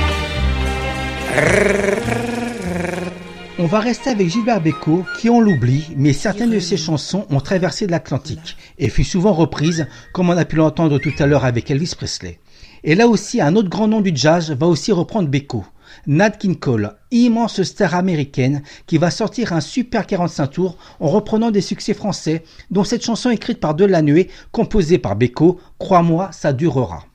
On 3.58 3.68
va 3.68 3.80
rester 3.80 4.12
avec 4.12 4.30
Gilbert 4.30 4.62
Bécaud, 4.62 5.06
qui 5.20 5.30
on 5.30 5.40
l'oublie, 5.40 5.90
mais 5.98 6.14
certaines 6.14 6.52
de 6.52 6.60
ses 6.60 6.78
chansons 6.78 7.26
ont 7.32 7.40
traversé 7.40 7.88
l'Atlantique 7.88 8.58
et 8.78 8.90
fut 8.90 9.04
souvent 9.04 9.34
reprise, 9.34 9.88
comme 10.14 10.30
on 10.30 10.38
a 10.38 10.46
pu 10.46 10.58
l'entendre 10.58 11.00
tout 11.00 11.14
à 11.18 11.26
l'heure 11.26 11.46
avec 11.46 11.72
Elvis 11.72 11.94
Presley. 11.98 12.40
Et 12.84 12.94
là 12.94 13.08
aussi, 13.08 13.42
un 13.42 13.56
autre 13.56 13.70
grand 13.70 13.88
nom 13.88 14.02
du 14.02 14.12
jazz 14.14 14.52
va 14.52 14.68
aussi 14.68 14.92
reprendre 14.92 15.30
Bécaud. 15.30 15.66
Nat 16.06 16.32
King 16.32 16.58
Cole, 16.58 16.94
immense 17.10 17.64
star 17.64 17.96
américaine 17.96 18.62
qui 18.86 19.00
va 19.00 19.10
sortir 19.10 19.54
un 19.54 19.62
super 19.62 20.06
45 20.06 20.48
tours 20.48 20.78
en 21.00 21.08
reprenant 21.08 21.50
des 21.50 21.62
succès 21.62 21.96
français, 21.96 22.44
dont 22.70 22.84
cette 22.84 23.04
chanson 23.04 23.30
écrite 23.30 23.60
par 23.60 23.74
Delanoë, 23.74 24.28
composée 24.52 25.00
par 25.00 25.16
Bécaud, 25.16 25.60
Crois-moi, 25.80 26.30
ça 26.34 26.54
durera. 26.54 27.06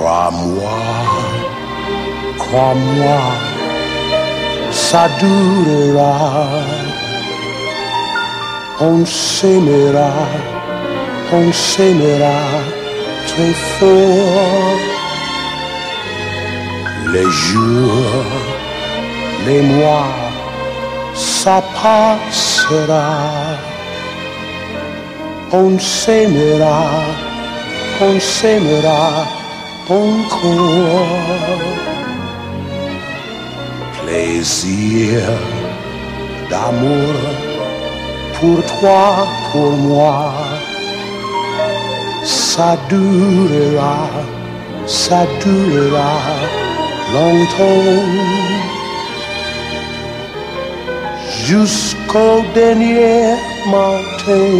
Crois-moi, 0.00 0.78
crois-moi, 2.38 3.20
ça 4.70 5.06
durera. 5.20 6.46
On 8.80 9.04
s'aimera, 9.04 10.10
on 11.34 11.52
s'aimera 11.52 12.40
très 13.28 13.52
fort. 13.76 14.80
Les 17.12 17.30
jours, 17.30 18.24
les 19.46 19.60
mois, 19.60 20.14
ça 21.14 21.62
passera. 21.82 23.04
On 25.52 25.78
s'aimera, 25.78 26.86
on 28.00 28.18
s'aimera 28.18 29.39
encore. 29.90 31.60
Plaisir 34.02 35.20
d'amour 36.48 37.14
pour 38.40 38.62
toi, 38.80 39.26
pour 39.52 39.72
moi, 39.72 40.32
ça 42.24 42.76
durera, 42.88 44.08
ça 44.86 45.26
durera 45.42 46.16
longtemps. 47.14 48.02
Jusqu'au 51.44 52.42
dernier 52.54 53.34
matin, 53.66 54.50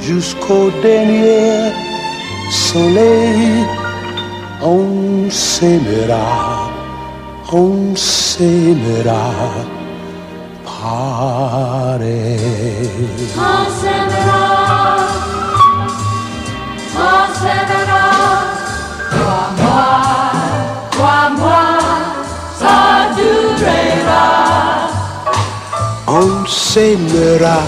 jusqu'au 0.00 0.70
dernier 0.82 1.72
soleil, 2.50 3.64
on 4.62 5.30
s'aimera, 5.30 6.70
on 7.52 7.96
s'aimera 7.96 9.32
pareil. 10.64 12.38
On 13.36 13.64
s'aimera, 13.80 14.44
on 16.96 17.22
s'aimera. 17.40 18.04
Crois-moi, 19.10 19.84
crois-moi, 20.90 21.62
ça 22.60 22.78
durera. 23.16 24.26
On 26.06 26.46
s'aimera, 26.46 27.58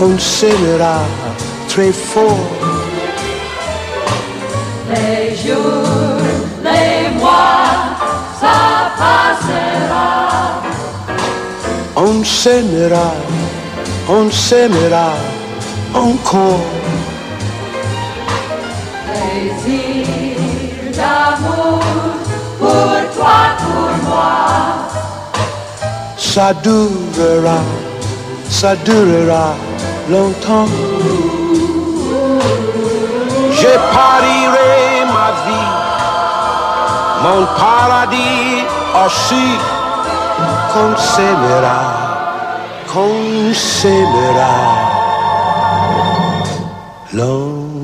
on 0.00 0.18
s'aimera 0.18 0.96
très 1.68 1.92
fort. 1.92 2.53
On 11.96 12.24
s'aimera, 12.24 13.14
on 14.08 14.30
s'aimera 14.30 15.10
encore. 15.94 16.66
Plaisir 19.06 20.06
d'amour 20.98 21.80
pour 22.58 22.92
toi, 23.14 23.38
pour 23.62 24.08
moi. 24.08 24.36
Ça 26.18 26.52
durera, 26.64 27.60
ça 28.50 28.74
durera 28.84 29.54
longtemps. 30.10 30.68
Je 33.52 33.72
parierai 33.94 35.06
ma 35.14 35.28
vie, 35.44 35.72
mon 37.22 37.42
paradis 37.56 38.43
s'aimera, 40.96 42.06
qu'on 42.92 43.52
s'aimera 43.54 44.54
longtemps. 47.12 47.74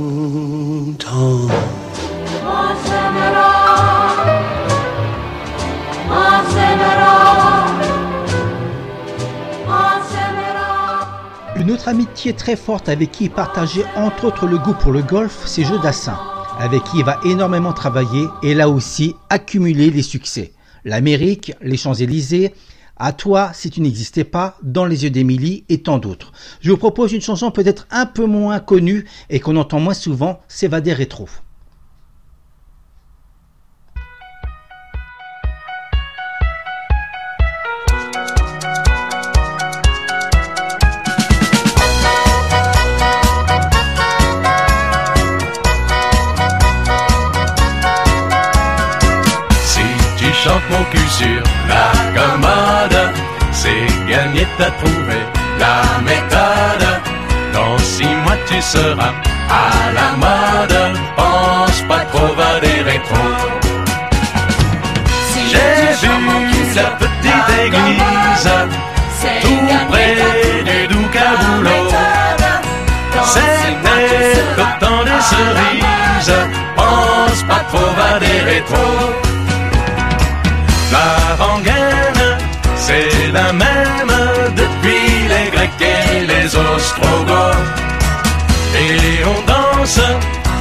On 2.43 2.75
s'aimera, 2.85 3.51
on 6.09 6.39
s'aimera, 6.51 7.67
on 9.67 10.03
s'aimera. 10.11 11.01
Une 11.57 11.71
autre 11.71 11.89
amitié 11.89 12.33
très 12.33 12.57
forte 12.57 12.89
avec 12.89 13.13
qui 13.13 13.25
il 13.25 13.31
partageait 13.31 13.85
entre 13.97 14.25
autres 14.25 14.47
le 14.47 14.59
goût 14.59 14.75
pour 14.75 14.93
le 14.93 15.03
golf, 15.03 15.43
c'est 15.45 15.65
Joe 15.65 15.81
Dassin, 15.81 16.19
avec 16.59 16.83
qui 16.85 16.99
il 16.99 17.05
va 17.05 17.19
énormément 17.25 17.73
travailler 17.73 18.27
et 18.43 18.55
là 18.55 18.69
aussi 18.69 19.15
accumuler 19.29 19.91
les 19.91 20.03
succès. 20.03 20.53
L'Amérique, 20.85 21.53
les 21.63 21.77
Champs-Élysées, 21.77 22.55
à 22.97 23.13
toi 23.13 23.53
si 23.55 23.71
tu 23.71 23.81
n'existais 23.81 24.25
pas, 24.25 24.59
dans 24.63 24.85
les 24.85 25.05
yeux 25.05 25.11
d'Émilie 25.11 25.65
et 25.69 25.83
tant 25.83 25.99
d'autres. 25.99 26.33
Je 26.61 26.71
vous 26.71 26.77
propose 26.77 27.13
une 27.13 27.21
chanson 27.21 27.51
peut-être 27.51 27.87
un 27.91 28.07
peu 28.07 28.27
moins 28.27 28.61
connue 28.61 29.07
et 29.31 29.41
qu'on 29.41 29.57
entend 29.57 29.81
moins 29.81 29.95
souvent, 29.95 30.41
s'évader 30.49 30.93
rétro. 30.93 31.29
Sur 51.21 51.43
la 51.73 51.89
commode, 52.17 53.01
c'est 53.53 53.87
gagné, 54.11 54.47
t'as 54.59 54.73
trouvé 54.81 55.19
la 55.65 55.79
méthode. 56.09 56.87
Dans 57.53 57.79
six 57.79 58.15
mois 58.23 58.41
tu 58.49 58.61
seras 58.73 59.15
à 59.65 59.71
la 59.99 60.09
mode, 60.25 60.79
pense 61.17 61.81
pas 61.91 62.05
trop 62.13 62.33
va 62.39 62.53
des 62.65 62.81
rétros. 62.91 63.37
J'ai 65.51 65.73
vu 66.01 66.15
la 66.77 66.91
petite 67.03 67.49
église, 67.67 68.51
tout 69.43 69.63
près 69.91 70.15
du 70.69 70.79
Doucaboulot. 70.93 71.89
C'était 73.35 74.45
temps 74.81 75.03
des 75.09 75.23
cerises, 75.31 76.39
pense 76.77 77.43
pas 77.51 77.63
trop 77.71 77.91
va 77.99 78.19
des 78.21 78.41
rétros. 78.51 79.30
La 80.93 81.45
rengaine, 81.45 82.39
c'est 82.77 83.33
la 83.33 83.53
même 83.53 84.15
depuis 84.57 85.29
les 85.29 85.51
Grecs 85.51 85.81
et 85.81 86.27
les 86.27 86.47
Ostrogoths. 86.57 87.57
Et 88.75 89.25
on 89.25 89.41
danse, 89.53 90.01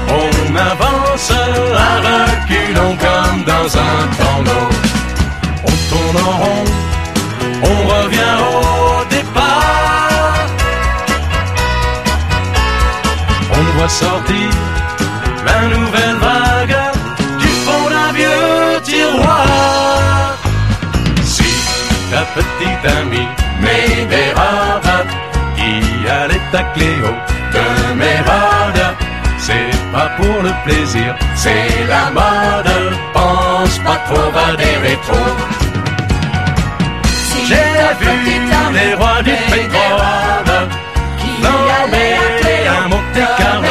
on 0.07 0.55
avance 0.55 1.31
à 1.31 1.89
reculons 2.07 2.95
comme 3.05 3.43
dans 3.43 3.77
un 3.77 3.99
tango. 4.19 4.61
On 5.65 5.75
tourne 5.89 6.27
en 6.27 6.37
rond, 6.43 6.65
on 7.63 7.87
revient 7.87 8.38
ta 22.59 22.65
petite 22.65 22.91
amie 22.97 23.27
Médérade 23.61 25.07
qui 25.55 26.09
allait 26.09 26.57
à 26.57 26.63
Cléo 26.73 27.13
de 27.53 27.93
Mérode, 27.93 28.95
c'est 29.37 29.71
pas 29.91 30.09
pour 30.17 30.41
le 30.43 30.51
plaisir, 30.63 31.15
c'est 31.35 31.85
la 31.87 32.11
mode. 32.11 32.93
Pense 33.13 33.79
pas 33.79 33.99
trop 34.07 34.31
à 34.37 34.55
des 34.55 34.77
rétros. 34.87 35.35
J'ai 37.47 37.55
vu 37.99 38.11
les 38.73 38.93
rois 38.93 39.21
du 39.23 39.31
pétrole 39.31 40.69
flamber 41.41 42.67
à 42.67 42.87
Monte 42.87 43.27
Carlo. 43.37 43.67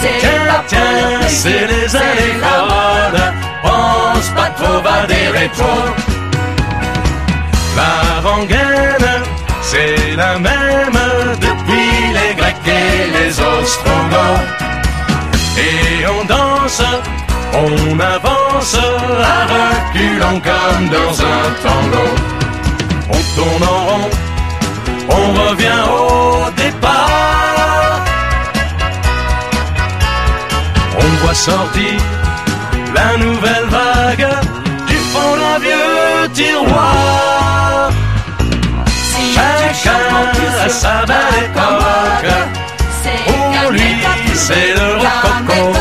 Tiens, 0.00 0.62
tiens, 0.66 1.20
c'est 1.26 1.66
les 1.66 1.96
années 1.96 2.38
folles. 2.40 3.32
Pense 3.62 4.28
pas 4.30 4.50
trop 4.56 4.82
à 4.86 5.06
des 5.06 5.28
rétros. 5.36 6.07
La 7.78 8.28
rengaine, 8.28 9.10
c'est 9.62 10.16
la 10.16 10.38
même 10.38 11.00
depuis 11.46 11.94
les 12.18 12.34
Grecs 12.34 12.66
et 12.66 13.10
les 13.16 13.30
Ostrogoths. 13.38 14.48
Et 15.56 16.06
on 16.16 16.24
danse, 16.24 16.82
on 17.54 18.00
avance 18.00 18.76
à 19.34 19.38
reculons 19.54 20.40
comme 20.48 20.88
dans 20.96 21.14
un 21.36 21.44
tango. 21.64 22.06
On 23.16 23.20
tourne 23.36 23.64
en 23.74 23.80
rond, 23.88 24.10
on 25.18 25.26
revient 25.42 25.84
au 26.00 26.50
départ. 26.62 28.00
On 31.02 31.08
voit 31.22 31.34
sortir 31.50 31.94
la 32.92 33.16
nouvelle 33.24 33.68
vague 33.78 34.28
du 34.88 34.96
fond 35.10 35.36
d'un 35.40 35.58
vieux 35.60 36.28
tiroir. 36.34 37.47
Chacun 40.68 40.74
a 40.74 40.80
sa 40.80 41.06
belle 41.06 41.44
époque. 41.44 42.32
Pour 43.62 43.70
lui, 43.70 43.90
c'est 44.34 44.74
le 44.74 44.88
rococo. 44.96 45.72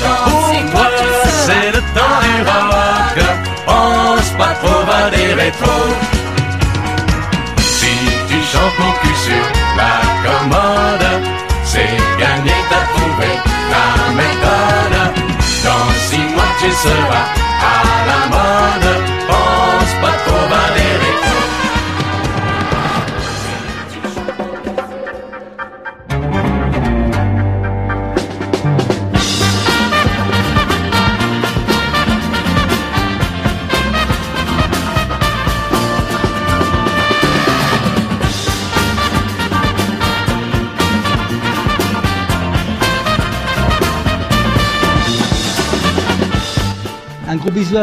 Pour 0.00 0.72
toi, 0.72 0.86
c'est 1.46 1.68
le 1.72 1.80
temps 1.94 2.18
du 2.22 2.34
rock. 2.50 3.16
Pense 3.66 4.30
pas 4.38 4.54
trop 4.62 4.84
à 4.90 5.10
des 5.10 5.34
rétros. 5.34 5.94
Si 7.58 7.94
tu 8.28 8.38
chantes 8.52 8.78
mon 8.78 8.92
cul 9.00 9.16
sur 9.26 9.46
la 9.76 9.94
commode, 10.24 11.08
c'est 11.64 11.96
gagné, 12.18 12.54
t'as 12.70 12.86
trouvé 12.94 13.30
la 13.72 13.86
méthode. 14.20 14.96
Dans 15.64 15.88
six 16.08 16.26
mois, 16.34 16.52
tu 16.60 16.70
seras 16.70 17.26
à 17.60 17.78
la 18.10 18.20
mode. 18.34 18.88
Pense 19.28 19.94
pas 20.02 20.16
trop 20.26 20.48
à 20.62 20.66
des 20.76 20.93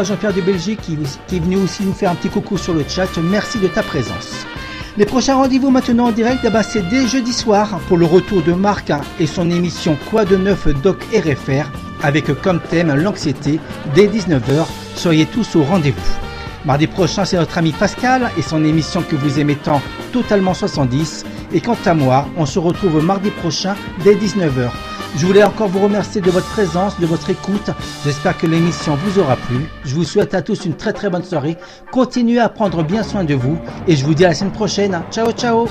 Jean-Pierre 0.00 0.32
de 0.32 0.40
Belgique 0.40 0.80
qui, 0.80 0.96
qui 1.28 1.36
est 1.36 1.40
venu 1.40 1.56
aussi 1.56 1.84
nous 1.84 1.92
faire 1.92 2.10
un 2.10 2.14
petit 2.14 2.30
coucou 2.30 2.56
sur 2.56 2.72
le 2.72 2.84
chat. 2.88 3.08
Merci 3.22 3.58
de 3.58 3.68
ta 3.68 3.82
présence. 3.82 4.46
Les 4.96 5.04
prochains 5.04 5.36
rendez-vous 5.36 5.70
maintenant 5.70 6.06
en 6.06 6.12
direct, 6.12 6.40
eh 6.44 6.50
ben, 6.50 6.62
c'est 6.62 6.88
dès 6.88 7.06
jeudi 7.06 7.32
soir 7.32 7.78
pour 7.88 7.98
le 7.98 8.06
retour 8.06 8.42
de 8.42 8.52
Marc 8.52 8.90
hein, 8.90 9.02
et 9.20 9.26
son 9.26 9.50
émission 9.50 9.96
Quoi 10.10 10.24
de 10.24 10.36
neuf 10.36 10.66
Doc 10.82 11.04
RFR 11.14 11.70
avec 12.02 12.26
comme 12.40 12.60
thème 12.60 12.94
l'anxiété 12.94 13.60
dès 13.94 14.06
19h. 14.06 14.66
Soyez 14.96 15.26
tous 15.26 15.56
au 15.56 15.62
rendez-vous. 15.62 16.00
Mardi 16.64 16.86
prochain, 16.86 17.24
c'est 17.24 17.36
notre 17.36 17.58
ami 17.58 17.72
Pascal 17.72 18.30
et 18.38 18.42
son 18.42 18.64
émission 18.64 19.02
que 19.02 19.16
vous 19.16 19.40
aimez 19.40 19.56
tant, 19.56 19.82
Totalement 20.12 20.54
70. 20.54 21.24
Et 21.52 21.60
quant 21.60 21.76
à 21.84 21.94
moi, 21.94 22.26
on 22.36 22.46
se 22.46 22.58
retrouve 22.58 23.04
mardi 23.04 23.30
prochain 23.30 23.74
dès 24.04 24.14
19h. 24.14 24.70
Je 25.16 25.26
voulais 25.26 25.44
encore 25.44 25.68
vous 25.68 25.80
remercier 25.80 26.20
de 26.20 26.30
votre 26.30 26.48
présence, 26.48 26.98
de 26.98 27.06
votre 27.06 27.28
écoute. 27.30 27.70
J'espère 28.04 28.36
que 28.38 28.46
l'émission 28.46 28.96
vous 28.96 29.20
aura 29.20 29.36
plu. 29.36 29.68
Je 29.84 29.94
vous 29.94 30.04
souhaite 30.04 30.34
à 30.34 30.42
tous 30.42 30.64
une 30.64 30.74
très 30.74 30.92
très 30.92 31.10
bonne 31.10 31.24
soirée. 31.24 31.56
Continuez 31.90 32.40
à 32.40 32.48
prendre 32.48 32.82
bien 32.82 33.02
soin 33.02 33.24
de 33.24 33.34
vous 33.34 33.58
et 33.86 33.94
je 33.94 34.04
vous 34.04 34.14
dis 34.14 34.24
à 34.24 34.28
la 34.28 34.34
semaine 34.34 34.52
prochaine. 34.52 35.02
Ciao 35.10 35.30
ciao 35.32 35.68